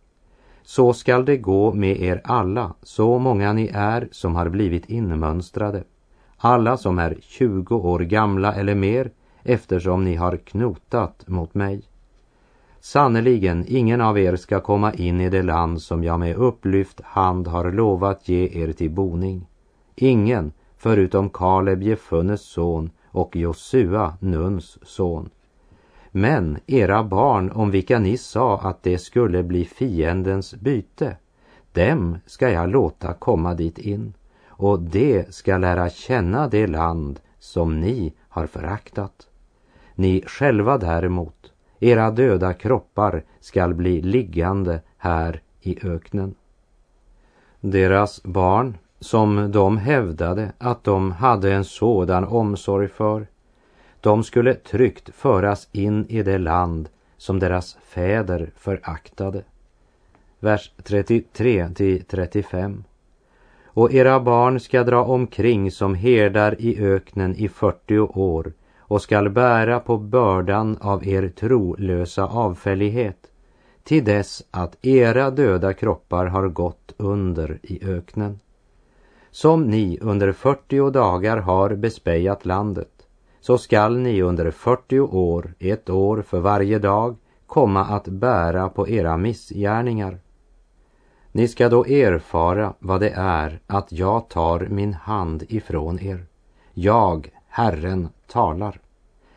Så 0.64 0.94
skall 0.94 1.26
det 1.26 1.38
gå 1.38 1.74
med 1.74 2.02
er 2.02 2.22
alla, 2.24 2.74
så 2.82 3.20
många 3.20 3.54
ni 3.54 3.72
är 3.74 4.08
som 4.12 4.36
har 4.36 4.50
blivit 4.50 4.90
inmönstrade. 4.90 5.84
Alla 6.38 6.78
som 6.78 7.00
är 7.00 7.18
20 7.22 7.76
år 7.76 8.00
gamla 8.00 8.54
eller 8.54 8.76
mer, 8.76 9.12
eftersom 9.44 10.04
ni 10.04 10.16
har 10.16 10.38
knotat 10.38 11.28
mot 11.28 11.54
mig. 11.54 11.82
Sannerligen, 12.80 13.66
ingen 13.68 14.02
av 14.02 14.20
er 14.20 14.36
ska 14.36 14.60
komma 14.60 14.94
in 14.94 15.22
i 15.22 15.30
det 15.30 15.44
land 15.44 15.82
som 15.82 16.04
jag 16.04 16.20
med 16.20 16.36
upplyft 16.36 17.02
hand 17.04 17.48
har 17.48 17.72
lovat 17.72 18.30
ge 18.30 18.64
er 18.64 18.72
till 18.72 18.92
boning. 18.92 19.48
Ingen, 19.96 20.52
förutom 20.78 21.30
Kaleb 21.30 21.84
Jefunnes 21.84 22.42
son 22.42 22.90
och 23.06 23.36
Josua, 23.36 24.14
Nuns 24.20 24.78
son. 24.84 25.30
Men 26.12 26.58
era 26.68 27.04
barn 27.04 27.52
om 27.52 27.72
vilka 27.72 28.00
ni 28.00 28.18
sa 28.18 28.60
att 28.60 28.84
det 28.84 28.98
skulle 28.98 29.44
bli 29.44 29.66
fiendens 29.66 30.56
byte, 30.56 31.18
dem 31.72 32.18
ska 32.26 32.50
jag 32.50 32.70
låta 32.70 33.14
komma 33.14 33.54
dit 33.54 33.78
in 33.78 34.14
och 34.48 34.80
det 34.80 35.36
ska 35.36 35.58
lära 35.58 35.90
känna 35.90 36.48
det 36.48 36.68
land 36.68 37.20
som 37.40 37.80
ni 37.80 38.14
har 38.30 38.48
föraktat. 38.48 39.28
Ni 39.96 40.24
själva 40.28 40.78
däremot, 40.78 41.52
era 41.80 42.12
döda 42.12 42.54
kroppar 42.54 43.24
skall 43.40 43.74
bli 43.74 44.02
liggande 44.02 44.82
här 44.98 45.42
i 45.62 45.88
öknen. 45.88 46.36
Deras 47.60 48.24
barn, 48.24 48.78
som 49.00 49.52
de 49.52 49.78
hävdade 49.78 50.52
att 50.58 50.84
de 50.84 51.12
hade 51.12 51.54
en 51.54 51.66
sådan 51.66 52.24
omsorg 52.24 52.88
för, 52.88 53.28
de 54.02 54.24
skulle 54.24 54.54
tryggt 54.54 55.10
föras 55.10 55.68
in 55.72 56.06
i 56.10 56.24
det 56.24 56.38
land 56.38 56.90
som 57.18 57.40
deras 57.40 57.78
fäder 57.84 58.52
föraktade. 58.56 59.44
Vers 60.40 60.72
33 60.84 61.70
till 61.70 62.04
35. 62.04 62.84
Och 63.66 63.94
era 63.94 64.20
barn 64.20 64.60
ska 64.60 64.84
dra 64.84 65.04
omkring 65.04 65.72
som 65.72 65.96
herdar 65.96 66.62
i 66.62 66.80
öknen 66.80 67.36
i 67.36 67.50
40 67.50 68.00
år 68.00 68.54
och 68.88 69.02
skall 69.02 69.30
bära 69.30 69.80
på 69.80 69.98
bördan 69.98 70.78
av 70.82 71.08
er 71.08 71.30
trolösa 71.30 72.26
avfällighet 72.26 73.32
till 73.84 74.04
dess 74.04 74.44
att 74.52 74.86
era 74.86 75.32
döda 75.32 75.74
kroppar 75.74 76.26
har 76.26 76.48
gått 76.48 76.94
under 76.98 77.60
i 77.64 77.86
öknen. 77.86 78.40
Som 79.32 79.64
ni 79.64 80.00
under 80.02 80.32
40 80.32 80.92
dagar 80.92 81.38
har 81.38 81.76
bespejat 81.76 82.46
landet 82.46 83.08
så 83.40 83.58
skall 83.58 83.98
ni 83.98 84.22
under 84.22 84.52
40 84.52 85.00
år, 85.00 85.54
ett 85.60 85.90
år 85.90 86.22
för 86.22 86.40
varje 86.40 86.80
dag, 86.80 87.16
komma 87.46 87.86
att 87.86 88.08
bära 88.08 88.70
på 88.70 88.90
era 88.90 89.18
missgärningar. 89.18 90.20
Ni 91.32 91.48
ska 91.48 91.70
då 91.70 91.86
erfara 91.86 92.74
vad 92.80 93.00
det 93.00 93.10
är 93.16 93.60
att 93.68 93.92
jag 93.92 94.30
tar 94.30 94.60
min 94.60 94.94
hand 94.94 95.44
ifrån 95.50 96.00
er. 96.00 96.26
Jag, 96.74 97.30
Herren, 97.48 98.10
talar. 98.28 98.80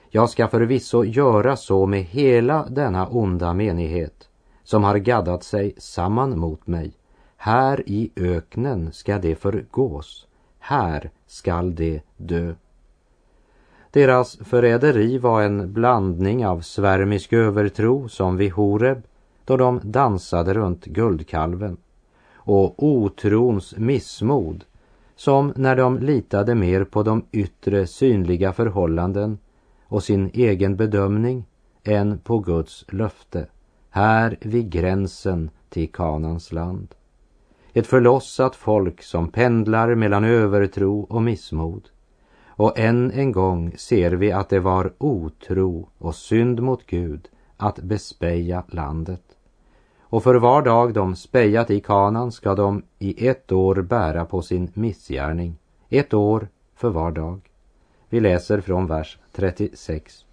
Jag 0.08 0.30
ska 0.30 0.48
förvisso 0.48 1.04
göra 1.04 1.56
så 1.56 1.86
med 1.86 2.02
hela 2.02 2.66
denna 2.68 3.06
onda 3.08 3.54
menighet 3.54 4.28
som 4.64 4.84
har 4.84 4.96
gaddat 4.96 5.44
sig 5.44 5.74
samman 5.78 6.38
mot 6.38 6.66
mig. 6.66 6.92
Här 7.36 7.82
i 7.86 8.10
öknen 8.16 8.92
ska 8.92 9.18
det 9.18 9.34
förgås. 9.34 10.26
Här 10.58 11.10
skall 11.26 11.74
det 11.74 12.00
dö. 12.16 12.54
Deras 13.90 14.36
förräderi 14.36 15.18
var 15.18 15.42
en 15.42 15.72
blandning 15.72 16.46
av 16.46 16.60
svärmisk 16.60 17.32
övertro 17.32 18.08
som 18.08 18.36
vid 18.36 18.52
Horeb 18.52 19.02
då 19.44 19.56
de 19.56 19.80
dansade 19.82 20.54
runt 20.54 20.84
guldkalven 20.84 21.76
och 22.34 22.82
otrons 22.82 23.76
missmod 23.76 24.64
som 25.20 25.52
när 25.56 25.76
de 25.76 25.98
litade 25.98 26.54
mer 26.54 26.84
på 26.84 27.02
de 27.02 27.24
yttre 27.32 27.86
synliga 27.86 28.52
förhållanden 28.52 29.38
och 29.84 30.02
sin 30.02 30.30
egen 30.34 30.76
bedömning 30.76 31.44
än 31.84 32.18
på 32.18 32.38
Guds 32.38 32.84
löfte 32.88 33.46
här 33.90 34.36
vid 34.40 34.70
gränsen 34.70 35.50
till 35.68 35.92
Kanans 35.92 36.52
land. 36.52 36.94
Ett 37.72 37.86
förlossat 37.86 38.56
folk 38.56 39.02
som 39.02 39.28
pendlar 39.28 39.94
mellan 39.94 40.24
övertro 40.24 41.00
och 41.00 41.22
missmod. 41.22 41.88
Och 42.46 42.78
än 42.78 43.10
en 43.10 43.32
gång 43.32 43.74
ser 43.76 44.12
vi 44.12 44.32
att 44.32 44.48
det 44.48 44.60
var 44.60 44.92
otro 44.98 45.88
och 45.98 46.14
synd 46.14 46.60
mot 46.62 46.86
Gud 46.86 47.28
att 47.56 47.78
bespeja 47.78 48.64
landet 48.68 49.29
och 50.10 50.22
för 50.22 50.34
var 50.34 50.62
dag 50.62 50.94
de 50.94 51.16
spejat 51.16 51.70
i 51.70 51.80
kanan 51.80 52.32
ska 52.32 52.54
de 52.54 52.82
i 52.98 53.28
ett 53.28 53.52
år 53.52 53.74
bära 53.74 54.24
på 54.24 54.42
sin 54.42 54.70
missgärning, 54.74 55.56
ett 55.88 56.14
år 56.14 56.48
för 56.76 56.90
var 56.90 57.10
dag. 57.10 57.40
Vi 58.08 58.20
läser 58.20 58.60
från 58.60 58.86
vers 58.86 59.18
36. 59.32 60.24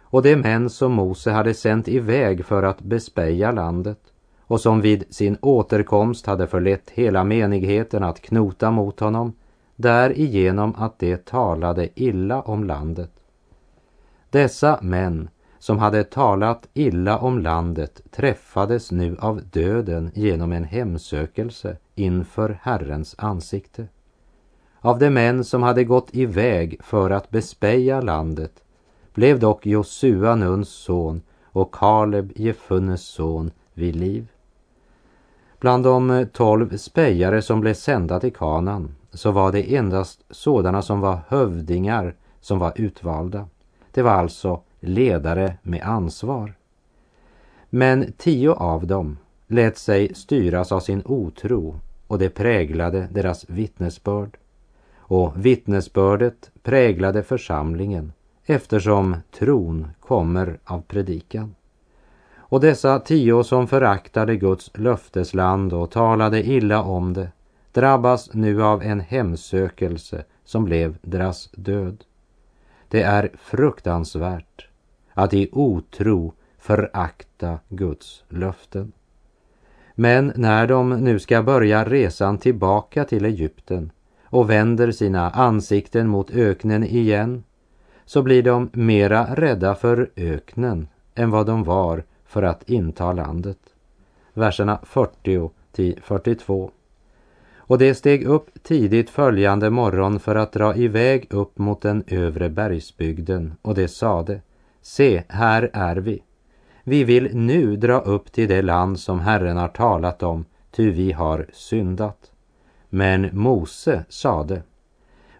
Och 0.00 0.22
de 0.22 0.36
män 0.36 0.70
som 0.70 0.92
Mose 0.92 1.30
hade 1.30 1.54
sänt 1.54 1.88
iväg 1.88 2.44
för 2.44 2.62
att 2.62 2.80
bespeja 2.80 3.52
landet 3.52 3.98
och 4.40 4.60
som 4.60 4.80
vid 4.80 5.14
sin 5.14 5.36
återkomst 5.40 6.26
hade 6.26 6.46
förlett 6.46 6.90
hela 6.90 7.24
menigheten 7.24 8.02
att 8.02 8.20
knota 8.20 8.70
mot 8.70 9.00
honom, 9.00 9.32
därigenom 9.76 10.74
att 10.78 10.98
de 10.98 11.16
talade 11.16 11.88
illa 11.94 12.42
om 12.42 12.64
landet. 12.64 13.10
Dessa 14.30 14.78
män 14.82 15.28
som 15.62 15.78
hade 15.78 16.04
talat 16.04 16.68
illa 16.74 17.18
om 17.18 17.38
landet 17.38 18.02
träffades 18.10 18.92
nu 18.92 19.16
av 19.20 19.40
döden 19.52 20.10
genom 20.14 20.52
en 20.52 20.64
hemsökelse 20.64 21.76
inför 21.94 22.58
Herrens 22.62 23.14
ansikte. 23.18 23.86
Av 24.80 24.98
de 24.98 25.10
män 25.10 25.44
som 25.44 25.62
hade 25.62 25.84
gått 25.84 26.08
iväg 26.12 26.80
för 26.80 27.10
att 27.10 27.30
bespeja 27.30 28.00
landet 28.00 28.62
blev 29.14 29.38
dock 29.38 29.66
Josua 29.66 30.34
Nuns 30.34 30.68
son 30.68 31.22
och 31.44 31.74
Kaleb 31.74 32.32
Jefunnes 32.36 33.02
son 33.02 33.50
vid 33.74 33.96
liv. 33.96 34.28
Bland 35.60 35.84
de 35.84 36.26
tolv 36.32 36.76
spejare 36.76 37.42
som 37.42 37.60
blev 37.60 37.74
sända 37.74 38.20
till 38.20 38.32
kanan 38.32 38.94
så 39.12 39.30
var 39.30 39.52
det 39.52 39.76
endast 39.76 40.24
sådana 40.30 40.82
som 40.82 41.00
var 41.00 41.18
hövdingar 41.28 42.14
som 42.40 42.58
var 42.58 42.72
utvalda. 42.76 43.48
Det 43.92 44.02
var 44.02 44.12
alltså 44.12 44.62
ledare 44.82 45.56
med 45.62 45.82
ansvar. 45.82 46.54
Men 47.70 48.12
tio 48.16 48.52
av 48.52 48.86
dem 48.86 49.18
lät 49.46 49.78
sig 49.78 50.14
styras 50.14 50.72
av 50.72 50.80
sin 50.80 51.02
otro 51.04 51.80
och 52.06 52.18
det 52.18 52.30
präglade 52.30 53.08
deras 53.10 53.48
vittnesbörd. 53.48 54.36
Och 54.96 55.46
vittnesbördet 55.46 56.50
präglade 56.62 57.22
församlingen 57.22 58.12
eftersom 58.46 59.16
tron 59.38 59.88
kommer 60.00 60.58
av 60.64 60.80
predikan. 60.80 61.54
Och 62.36 62.60
dessa 62.60 62.98
tio 62.98 63.44
som 63.44 63.68
föraktade 63.68 64.36
Guds 64.36 64.70
löftesland 64.74 65.72
och 65.72 65.90
talade 65.90 66.42
illa 66.46 66.82
om 66.82 67.12
det 67.12 67.28
drabbas 67.72 68.34
nu 68.34 68.62
av 68.62 68.82
en 68.82 69.00
hemsökelse 69.00 70.24
som 70.44 70.64
blev 70.64 70.96
deras 71.02 71.50
död. 71.52 72.04
Det 72.88 73.02
är 73.02 73.30
fruktansvärt 73.38 74.68
att 75.14 75.34
i 75.34 75.48
otro 75.52 76.32
förakta 76.58 77.58
Guds 77.68 78.24
löften. 78.28 78.92
Men 79.94 80.32
när 80.36 80.66
de 80.66 80.90
nu 80.90 81.18
ska 81.18 81.42
börja 81.42 81.84
resan 81.84 82.38
tillbaka 82.38 83.04
till 83.04 83.24
Egypten 83.24 83.90
och 84.24 84.50
vänder 84.50 84.90
sina 84.90 85.30
ansikten 85.30 86.08
mot 86.08 86.30
öknen 86.30 86.84
igen 86.84 87.44
så 88.04 88.22
blir 88.22 88.42
de 88.42 88.70
mera 88.72 89.34
rädda 89.34 89.74
för 89.74 90.10
öknen 90.16 90.88
än 91.14 91.30
vad 91.30 91.46
de 91.46 91.64
var 91.64 92.04
för 92.24 92.42
att 92.42 92.70
inta 92.70 93.12
landet. 93.12 93.58
Verserna 94.34 94.78
40 94.82 95.50
till 95.72 96.00
42. 96.02 96.70
Och 97.56 97.78
det 97.78 97.94
steg 97.94 98.24
upp 98.24 98.62
tidigt 98.62 99.10
följande 99.10 99.70
morgon 99.70 100.20
för 100.20 100.34
att 100.34 100.52
dra 100.52 100.76
iväg 100.76 101.26
upp 101.30 101.58
mot 101.58 101.82
den 101.82 102.04
övre 102.06 102.48
bergsbygden 102.48 103.54
och 103.62 103.74
det 103.74 103.88
sade 103.88 104.40
Se, 104.82 105.22
här 105.28 105.70
är 105.72 105.96
vi. 105.96 106.22
Vi 106.84 107.04
vill 107.04 107.36
nu 107.36 107.76
dra 107.76 107.98
upp 107.98 108.32
till 108.32 108.48
det 108.48 108.62
land 108.62 109.00
som 109.00 109.20
Herren 109.20 109.56
har 109.56 109.68
talat 109.68 110.22
om, 110.22 110.44
ty 110.70 110.90
vi 110.90 111.12
har 111.12 111.46
syndat. 111.52 112.32
Men 112.88 113.30
Mose 113.32 114.04
sade 114.08 114.62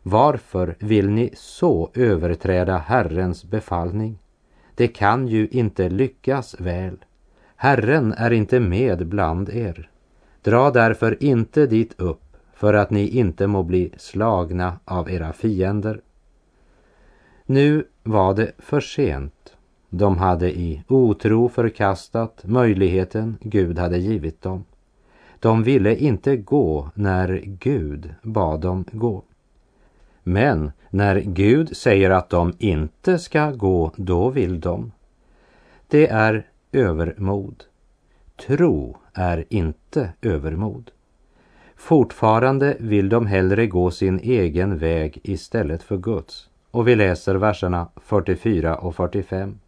varför 0.02 0.76
vill 0.78 1.11
ni 1.11 1.31
så 1.35 1.90
överträda 1.94 2.78
Herrens 2.78 3.44
befallning? 3.44 4.18
Det 4.74 4.88
kan 4.88 5.28
ju 5.28 5.48
inte 5.48 5.88
lyckas 5.88 6.61
väl. 6.61 7.05
Herren 7.57 8.12
är 8.12 8.31
inte 8.31 8.61
med 8.61 9.07
bland 9.07 9.48
er. 9.48 9.90
Dra 10.42 10.70
därför 10.70 11.24
inte 11.24 11.66
dit 11.66 12.00
upp 12.00 12.37
för 12.55 12.74
att 12.74 12.90
ni 12.90 13.09
inte 13.09 13.46
må 13.46 13.62
bli 13.62 13.92
slagna 13.96 14.78
av 14.85 15.11
era 15.11 15.33
fiender. 15.33 16.00
Nu 17.52 17.84
var 18.02 18.34
det 18.34 18.52
för 18.58 18.80
sent. 18.80 19.56
De 19.90 20.18
hade 20.18 20.58
i 20.58 20.82
otro 20.88 21.48
förkastat 21.48 22.42
möjligheten 22.44 23.36
Gud 23.40 23.78
hade 23.78 23.98
givit 23.98 24.42
dem. 24.42 24.64
De 25.40 25.62
ville 25.62 25.96
inte 25.96 26.36
gå 26.36 26.90
när 26.94 27.42
Gud 27.44 28.14
bad 28.22 28.60
dem 28.60 28.84
gå. 28.92 29.22
Men 30.22 30.72
när 30.90 31.20
Gud 31.20 31.76
säger 31.76 32.10
att 32.10 32.30
de 32.30 32.52
inte 32.58 33.18
ska 33.18 33.50
gå, 33.50 33.92
då 33.96 34.30
vill 34.30 34.60
de. 34.60 34.92
Det 35.88 36.08
är 36.08 36.46
övermod. 36.72 37.64
Tro 38.46 38.96
är 39.12 39.44
inte 39.48 40.12
övermod. 40.22 40.90
Fortfarande 41.76 42.76
vill 42.80 43.08
de 43.08 43.26
hellre 43.26 43.66
gå 43.66 43.90
sin 43.90 44.20
egen 44.20 44.78
väg 44.78 45.20
istället 45.22 45.82
för 45.82 45.96
Guds. 45.96 46.48
Och 46.72 46.88
vi 46.88 46.96
läser 46.96 47.35
verserna 47.35 47.88
44 47.96 48.76
och 48.76 48.94
45. 48.94 49.58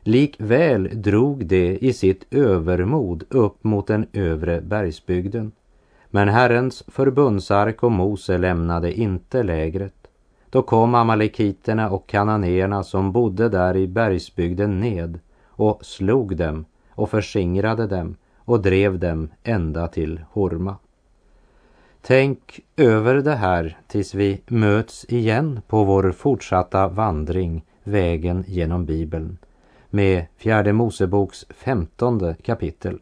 Likväl 0.00 1.02
drog 1.02 1.46
de 1.46 1.78
i 1.78 1.92
sitt 1.92 2.26
övermod 2.30 3.24
upp 3.30 3.64
mot 3.64 3.86
den 3.86 4.06
övre 4.12 4.60
bergsbygden 4.60 5.52
men 6.10 6.28
Herrens 6.28 6.84
förbundsark 6.88 7.82
och 7.82 7.92
Mose 7.92 8.38
lämnade 8.38 8.92
inte 9.00 9.42
lägret. 9.42 9.94
Då 10.50 10.62
kom 10.62 10.94
amalekiterna 10.94 11.90
och 11.90 12.06
kananéerna 12.06 12.82
som 12.82 13.12
bodde 13.12 13.48
där 13.48 13.76
i 13.76 13.86
bergsbygden 13.86 14.80
ned 14.80 15.18
och 15.46 15.84
slog 15.84 16.36
dem 16.36 16.64
och 16.90 17.10
förskingrade 17.10 17.86
dem 17.86 18.16
och 18.36 18.62
drev 18.62 18.98
dem 18.98 19.28
ända 19.42 19.88
till 19.88 20.20
Horma. 20.30 20.76
Tänk 22.08 22.60
över 22.76 23.14
det 23.14 23.34
här 23.34 23.78
tills 23.86 24.14
vi 24.14 24.40
möts 24.46 25.04
igen 25.08 25.60
på 25.66 25.84
vår 25.84 26.12
fortsatta 26.12 26.88
vandring 26.88 27.64
vägen 27.84 28.44
genom 28.46 28.86
Bibeln 28.86 29.38
med 29.90 30.26
fjärde 30.36 30.72
Moseboks 30.72 31.46
femtonde 31.50 32.36
kapitel. 32.42 32.98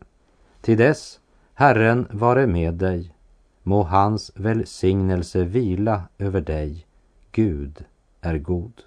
Till 0.60 0.78
dess 0.78 1.20
Herren 1.54 2.06
vare 2.10 2.46
med 2.46 2.74
dig. 2.74 3.14
Må 3.62 3.82
hans 3.82 4.32
välsignelse 4.34 5.44
vila 5.44 6.02
över 6.18 6.40
dig. 6.40 6.86
Gud 7.32 7.84
är 8.20 8.38
god. 8.38 8.82